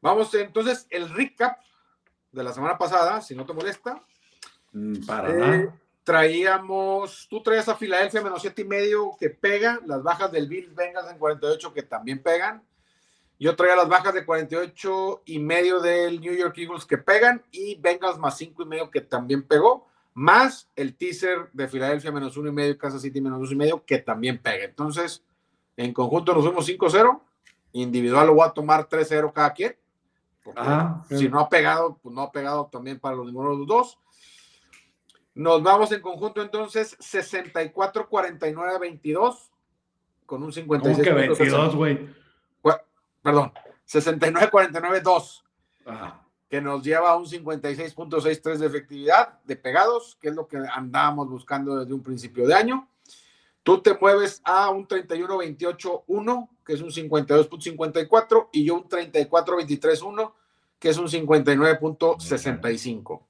[0.00, 1.58] vamos entonces el recap
[2.30, 4.00] de la semana pasada, si no te molesta.
[4.72, 5.80] Mm, para eh, nada.
[6.04, 10.70] Traíamos, tú traías a Filadelfia menos siete y medio que pega, las bajas del Bill
[10.70, 12.62] Vengas en 48 que también pegan.
[13.40, 17.74] Yo traía las bajas de 48 y medio del New York Eagles que pegan y
[17.80, 22.50] Bengals más 5 y medio que también pegó, más el teaser de Filadelfia menos 1
[22.50, 24.64] y medio, Kansas City menos 2 y medio que también pega.
[24.64, 25.24] Entonces,
[25.76, 27.20] en conjunto nos fuimos 5-0,
[27.74, 29.76] individual lo voy a tomar 3-0 cada quien.
[31.10, 33.98] si no ha pegado, pues no ha pegado también para los ninguno de los dos.
[35.34, 39.50] Nos vamos en conjunto entonces 64-49-22
[40.24, 40.96] con un 56.
[40.96, 42.08] ¿Cómo que 22, güey?
[43.22, 43.52] perdón,
[43.88, 45.42] 69-49-2,
[46.50, 51.30] que nos lleva a un 56.63 de efectividad de pegados, que es lo que andábamos
[51.30, 52.86] buscando desde un principio de año.
[53.64, 60.32] Tú te mueves a un 31-28-1, que es un 52.54, y yo un 34-23-1,
[60.78, 63.22] que es un 59.65.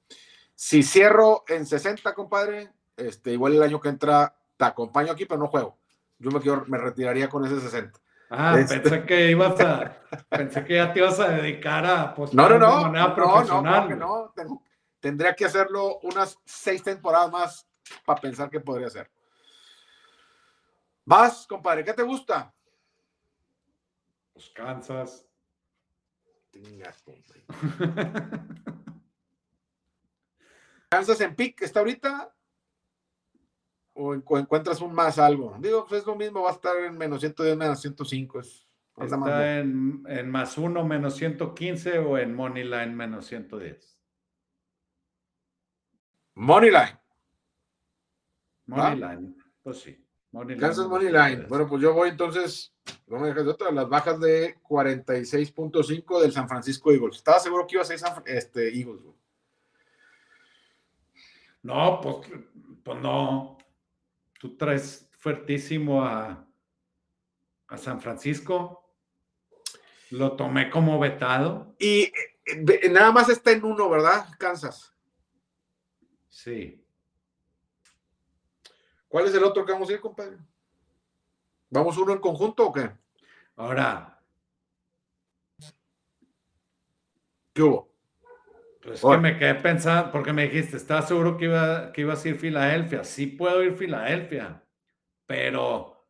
[0.53, 5.39] Si cierro en 60, compadre, este, igual el año que entra te acompaño aquí, pero
[5.39, 5.77] no juego.
[6.19, 7.97] Yo me, quiero, me retiraría con ese 60.
[8.29, 12.35] Ah, este pensé que ibas a, pensé que ya te ibas a dedicar a apostar
[12.35, 13.89] no, no, no, de manera profesional.
[13.89, 14.61] No, no, no,
[14.99, 17.65] tendría que hacerlo unas seis temporadas más
[18.03, 19.09] para pensar que podría hacer.
[21.05, 22.53] Vas, compadre, ¿qué te gusta?
[24.33, 25.27] Pues Kansas.
[30.89, 32.33] Kansas en pick está ahorita
[33.93, 35.55] o encuentras un más algo.
[35.59, 38.39] Digo, pues es lo mismo, va a estar en menos 110, menos 105.
[38.39, 43.99] Es, Está en, en, más 1, menos 115 o en Moneyline menos 110.
[46.35, 46.99] Moneyline.
[48.65, 50.04] Moneyline, pues sí.
[50.59, 51.47] Kansas Moneyline.
[51.47, 52.73] Bueno, pues yo voy entonces,
[53.07, 57.17] no me dejes de otra, las bajas de 46.5 del San Francisco Eagles.
[57.17, 59.01] Estaba seguro que iba a ser este, Eagles.
[61.63, 62.27] No, pues,
[62.83, 63.57] pues no
[64.39, 66.45] tú traes fuertísimo a,
[67.67, 68.93] a San Francisco.
[70.11, 71.75] Lo tomé como vetado.
[71.79, 72.11] Y
[72.45, 74.27] eh, nada más está en uno, ¿verdad?
[74.37, 74.93] Kansas.
[76.29, 76.84] Sí.
[79.15, 80.35] ¿Cuál es el otro que vamos a ir, compadre?
[81.69, 82.91] ¿Vamos uno en conjunto o qué?
[83.55, 84.21] Ahora.
[87.53, 87.93] ¿Qué hubo?
[88.83, 92.27] Pues que me quedé pensando, porque me dijiste, ¿estás seguro que, iba, que ibas a
[92.27, 93.05] ir Filadelfia?
[93.05, 94.61] Sí puedo ir Filadelfia,
[95.25, 96.05] pero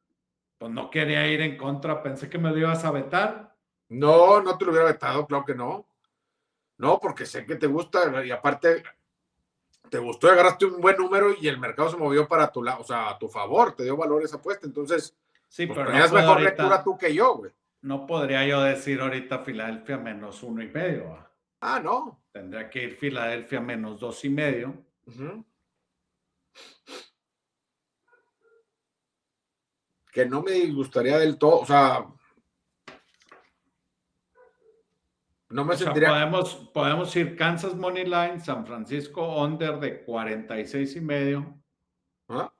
[0.57, 3.55] pues no quería ir en contra, pensé que me lo ibas a vetar.
[3.87, 5.87] No, no te lo hubiera vetado, claro que no.
[6.79, 8.81] No, porque sé que te gusta y aparte
[9.89, 12.83] te gustó agarraste un buen número y el mercado se movió para tu lado, o
[12.83, 15.15] sea, a tu favor, te dio valor esa apuesta, entonces
[15.47, 17.51] sí, pues, pero tenías mejor lectura tú que yo, güey.
[17.81, 21.17] no podría yo decir ahorita Filadelfia menos uno y medio.
[21.61, 22.23] Ah, no.
[22.31, 24.73] Tendría que ir Filadelfia menos dos y medio.
[30.11, 32.05] Que no me gustaría del todo, o sea,
[35.49, 36.09] No me sentiría.
[36.09, 41.61] podemos, podemos ir Kansas Money Line, San Francisco Under de 46 y medio.
[42.27, 42.51] ¿Ah?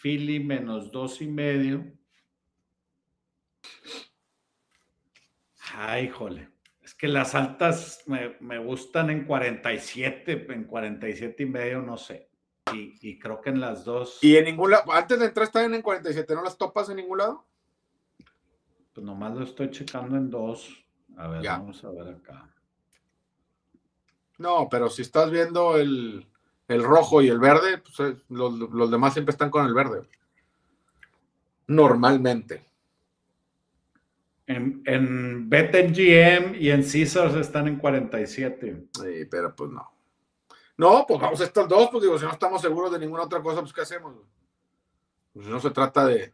[0.00, 1.84] Philly menos dos y medio.
[5.72, 6.50] Ay, híjole.
[6.82, 12.30] Es que las altas me, gustan en 47, en 47 y medio, no sé.
[12.72, 14.18] Y, creo que en las dos.
[14.22, 14.92] ¿Y en ningún lado?
[14.92, 17.46] Antes de entrar están en 47, ¿no las topas en ningún lado?
[18.92, 20.83] Pues nomás lo estoy checando en dos.
[21.16, 22.48] A ver, vamos a ver acá.
[24.38, 26.26] No, pero si estás viendo el,
[26.68, 30.08] rojo y el verde, pues, eh, los, demás siempre están con el verde.
[31.68, 32.68] Normalmente.
[34.46, 38.88] En, en BetMGM y en Caesars están en 47.
[38.92, 39.90] Sí, pero pues no.
[40.76, 43.40] No, pues vamos a estos dos, pues digo, si no estamos seguros de ninguna otra
[43.40, 44.16] cosa, pues ¿qué hacemos?
[45.32, 46.32] Pues no se trata de,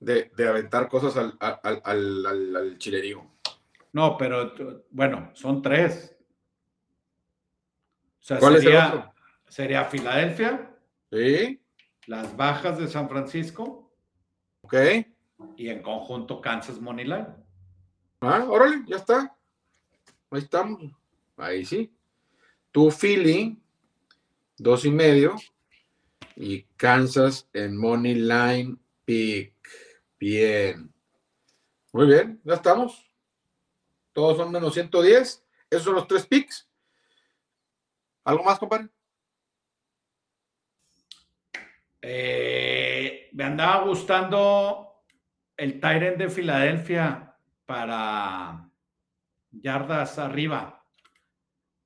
[0.00, 3.31] de, aventar cosas al, al, al, al chilerío.
[3.92, 4.54] No, pero
[4.90, 6.16] bueno, son tres.
[8.20, 9.14] O sea, ¿Cuál sería, es el otro?
[9.48, 10.76] sería Filadelfia.
[11.10, 11.60] Sí.
[12.06, 13.92] Las bajas de San Francisco.
[14.62, 14.74] Ok.
[15.56, 17.26] Y en conjunto Kansas Moneyline.
[18.20, 19.36] Ah, órale, ya está.
[20.30, 20.80] Ahí estamos.
[21.36, 21.92] Ahí sí.
[22.70, 23.60] Tu Philly,
[24.56, 25.36] dos y medio.
[26.36, 29.54] Y Kansas en Moneyline Pick.
[30.18, 30.90] Bien.
[31.92, 33.11] Muy bien, ya estamos.
[34.12, 35.44] Todos son menos 110.
[35.70, 36.68] Esos son los tres picks.
[38.24, 38.88] ¿Algo más, compadre?
[42.00, 45.04] Eh, me andaba gustando
[45.56, 48.68] el Tyrant de Filadelfia para
[49.50, 50.84] yardas arriba,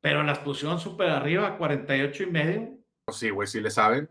[0.01, 2.79] pero las pusieron súper arriba, 48 y medio.
[3.13, 4.09] Sí, güey, sí le saben.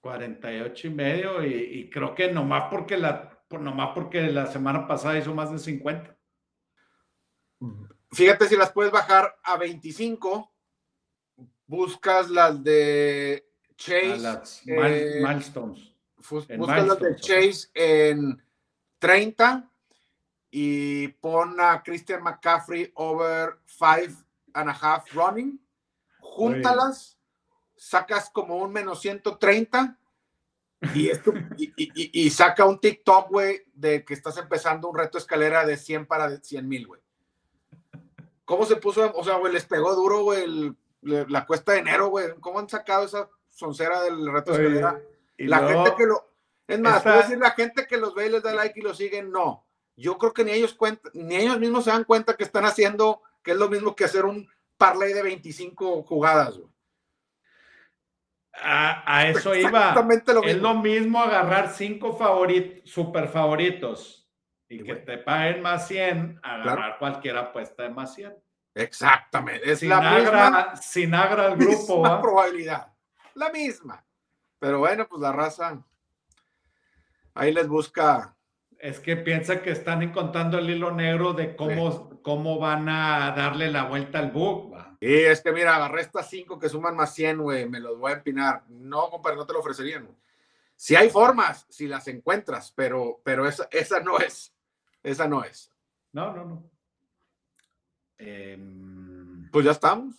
[0.00, 5.32] 48 y medio, y, creo que nomás porque la, nomás porque la semana pasada hizo
[5.32, 6.16] más de 50.
[8.12, 10.50] Fíjate si las puedes bajar a 25.
[11.66, 14.18] Buscas las de Chase.
[14.18, 15.94] las eh, milestones.
[16.28, 18.42] Buscas las de Chase en
[18.98, 19.70] 30
[20.50, 25.58] y pon a Christian McCaffrey over 5 and a half running.
[26.20, 27.18] Júntalas,
[27.74, 29.98] sacas como un menos 130
[30.94, 35.64] y, esto, y, y, saca un TikTok, güey, de que estás empezando un reto escalera
[35.64, 37.00] de 100 para 100 mil, güey.
[38.52, 39.10] ¿Cómo se puso?
[39.14, 42.34] O sea, güey, les pegó duro, güey, la cuesta de enero, güey.
[42.38, 45.00] ¿Cómo han sacado esa soncera del reto de escalera?
[45.38, 46.34] La gente que lo.
[46.68, 49.32] Es más, decir la gente que los ve y les da like y lo siguen,
[49.32, 49.66] no.
[49.96, 53.22] Yo creo que ni ellos cuenta, ni ellos mismos se dan cuenta que están haciendo,
[53.42, 54.46] que es lo mismo que hacer un
[54.76, 56.70] parlay de 25 jugadas, güey.
[58.52, 59.94] A, eso iba.
[59.94, 64.21] Lo es lo mismo agarrar cinco favoritos, super favoritos
[64.72, 68.34] y que te paguen más 100, agarrar cualquier apuesta de más 100.
[68.74, 69.70] Exactamente.
[69.70, 72.02] Es sin la misma, sin agra el grupo.
[72.02, 72.90] La probabilidad.
[73.34, 74.02] La misma.
[74.58, 75.84] Pero bueno, pues la raza
[77.34, 78.34] ahí les busca.
[78.78, 83.70] Es que piensa que están encontrando el hilo negro de cómo, cómo van a darle
[83.70, 84.74] la vuelta al book.
[85.00, 88.12] Y es que mira, agarré estas cinco que suman más 100, güey, me los voy
[88.12, 88.64] a empinar.
[88.68, 90.08] No, compadre, no te lo ofrecerían.
[90.76, 94.52] Si hay formas, si las encuentras, pero, pero esa, esa no es.
[95.02, 95.72] Esa no es.
[96.12, 96.70] No, no, no.
[98.18, 100.14] Em, pues ya estamos.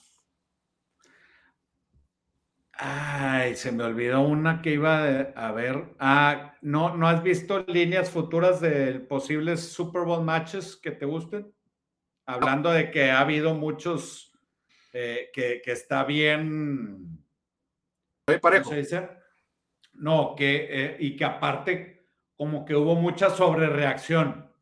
[2.73, 5.95] Ay, se me olvidó una que iba a ver.
[5.99, 11.53] Ah, ¿no, ¿no has visto líneas futuras de posibles Super Bowl matches que te gusten?
[12.25, 14.33] Hablando de que ha habido muchos
[14.91, 17.23] eh, que, está bien.
[18.41, 18.69] parejo.
[18.69, 19.09] se dice?
[19.93, 24.52] No, que, eh, y que aparte, como que hubo mucha sobrereacción.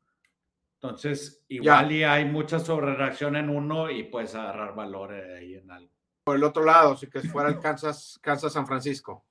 [0.83, 5.91] Entonces, igual y hay mucha sobrereacción en uno y puedes agarrar valor ahí en algo.
[6.23, 9.23] Por el otro lado, si que fuera el Kansas, Kansas San Francisco.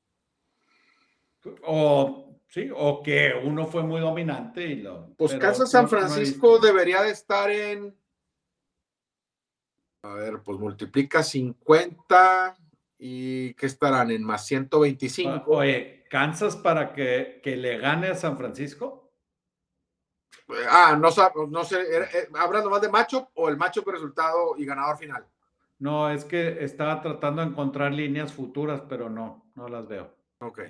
[1.65, 5.13] O sí, o que uno fue muy dominante y lo.
[5.17, 7.99] Pues Kansas San Francisco debería de estar en.
[10.05, 12.57] A ver, pues multiplica 50
[12.99, 14.13] y ¿qué estarán?
[14.13, 15.51] En más 125.
[15.51, 19.00] Oye, ¿Kansas para que, que le gane a San Francisco?
[20.69, 21.09] Ah, no,
[21.47, 25.27] no sé, eh, ¿hablando más de macho o el macho con resultado y ganador final?
[25.79, 30.13] No, es que estaba tratando de encontrar líneas futuras, pero no, no las veo.
[30.41, 30.61] Ok.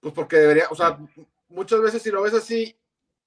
[0.00, 0.98] Pues porque debería, o sea,
[1.48, 2.76] muchas veces si lo ves así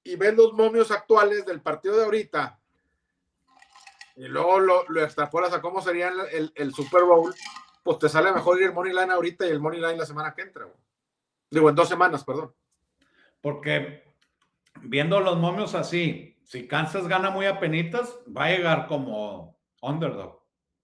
[0.04, 2.60] y ves los momios actuales del partido de ahorita
[4.18, 7.34] y luego lo, lo extrapolas a cómo sería el, el, Super Bowl,
[7.84, 10.34] pues te sale mejor ir el Money Line ahorita y el Money Line la semana
[10.34, 10.68] que entra.
[11.52, 12.54] Digo, en dos semanas, perdón.
[13.42, 14.07] Porque
[14.84, 20.42] viendo los momios así, si Kansas gana muy a penitas, va a llegar como underdog.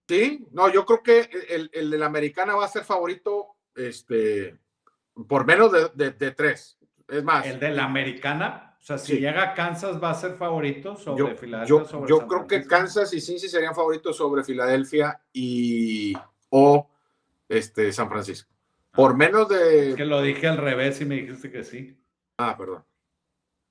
[0.08, 4.58] Sí, no, yo creo que el, el de la americana va a ser favorito este,
[5.28, 6.78] por menos de, de, tres.
[7.08, 7.46] Es más.
[7.46, 11.84] El de la americana, o sea, si llega Kansas va a ser favorito sobre Filadelfia.
[11.86, 16.14] Yo, yo creo que Kansas y Cincy serían favoritos sobre Filadelfia y
[16.50, 16.90] o
[17.48, 18.50] este, San Francisco.
[18.92, 19.14] Por ah.
[19.14, 19.94] menos de.
[19.96, 21.96] que lo dije al revés y me dijiste que sí.
[22.36, 22.84] Ah, perdón.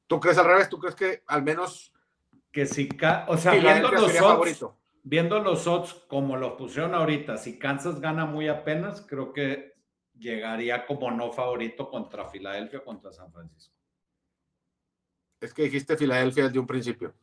[0.08, 0.70] ¿Tú crees al revés?
[0.70, 1.94] ¿Tú crees que al menos.
[2.52, 2.90] Que si.
[3.28, 4.66] O sea, viendo los, odds,
[5.04, 9.74] viendo los odds como los pusieron ahorita, si Kansas gana muy apenas, creo que
[10.18, 13.74] llegaría como no favorito contra Filadelfia o contra San Francisco.
[15.42, 17.14] Es que dijiste Filadelfia desde un principio.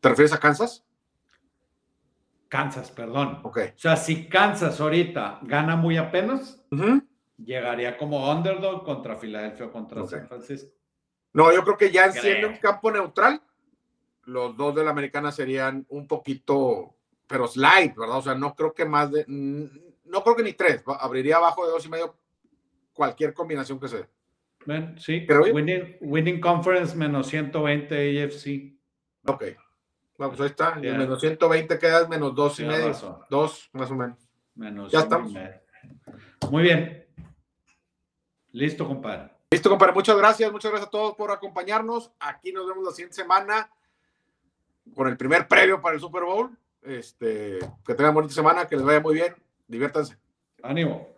[0.00, 0.84] ¿Te refieres a Kansas?
[2.48, 3.40] Kansas, perdón.
[3.44, 3.58] Ok.
[3.76, 6.60] O sea, si Kansas ahorita gana muy apenas,
[7.38, 10.79] llegaría como underdog contra Filadelfia o contra San Francisco.
[11.32, 13.40] No, yo creo que ya siendo un campo neutral,
[14.24, 16.94] los dos de la americana serían un poquito,
[17.26, 18.18] pero slide, ¿verdad?
[18.18, 21.72] O sea, no creo que más de, no creo que ni tres, abriría abajo de
[21.72, 22.16] dos y medio
[22.92, 24.08] cualquier combinación que sea.
[24.98, 28.74] sí, winning, winning, Conference menos 120 AFC.
[29.26, 29.44] Ok.
[30.18, 30.74] Vamos, ahí está.
[30.74, 32.92] menos 120 quedas menos dos y medio.
[33.30, 34.18] Dos, más o menos.
[34.54, 35.32] Menos ya estamos.
[36.50, 37.06] Muy bien.
[38.52, 39.30] Listo, compadre.
[39.52, 39.92] Listo, compadre.
[39.92, 40.52] Muchas gracias.
[40.52, 42.12] Muchas gracias a todos por acompañarnos.
[42.20, 43.68] Aquí nos vemos la siguiente semana
[44.94, 46.56] con el primer previo para el Super Bowl.
[46.82, 49.34] Este, que tengan bonita semana, que les vaya muy bien.
[49.66, 50.16] Diviértanse.
[50.62, 51.08] Ánimo.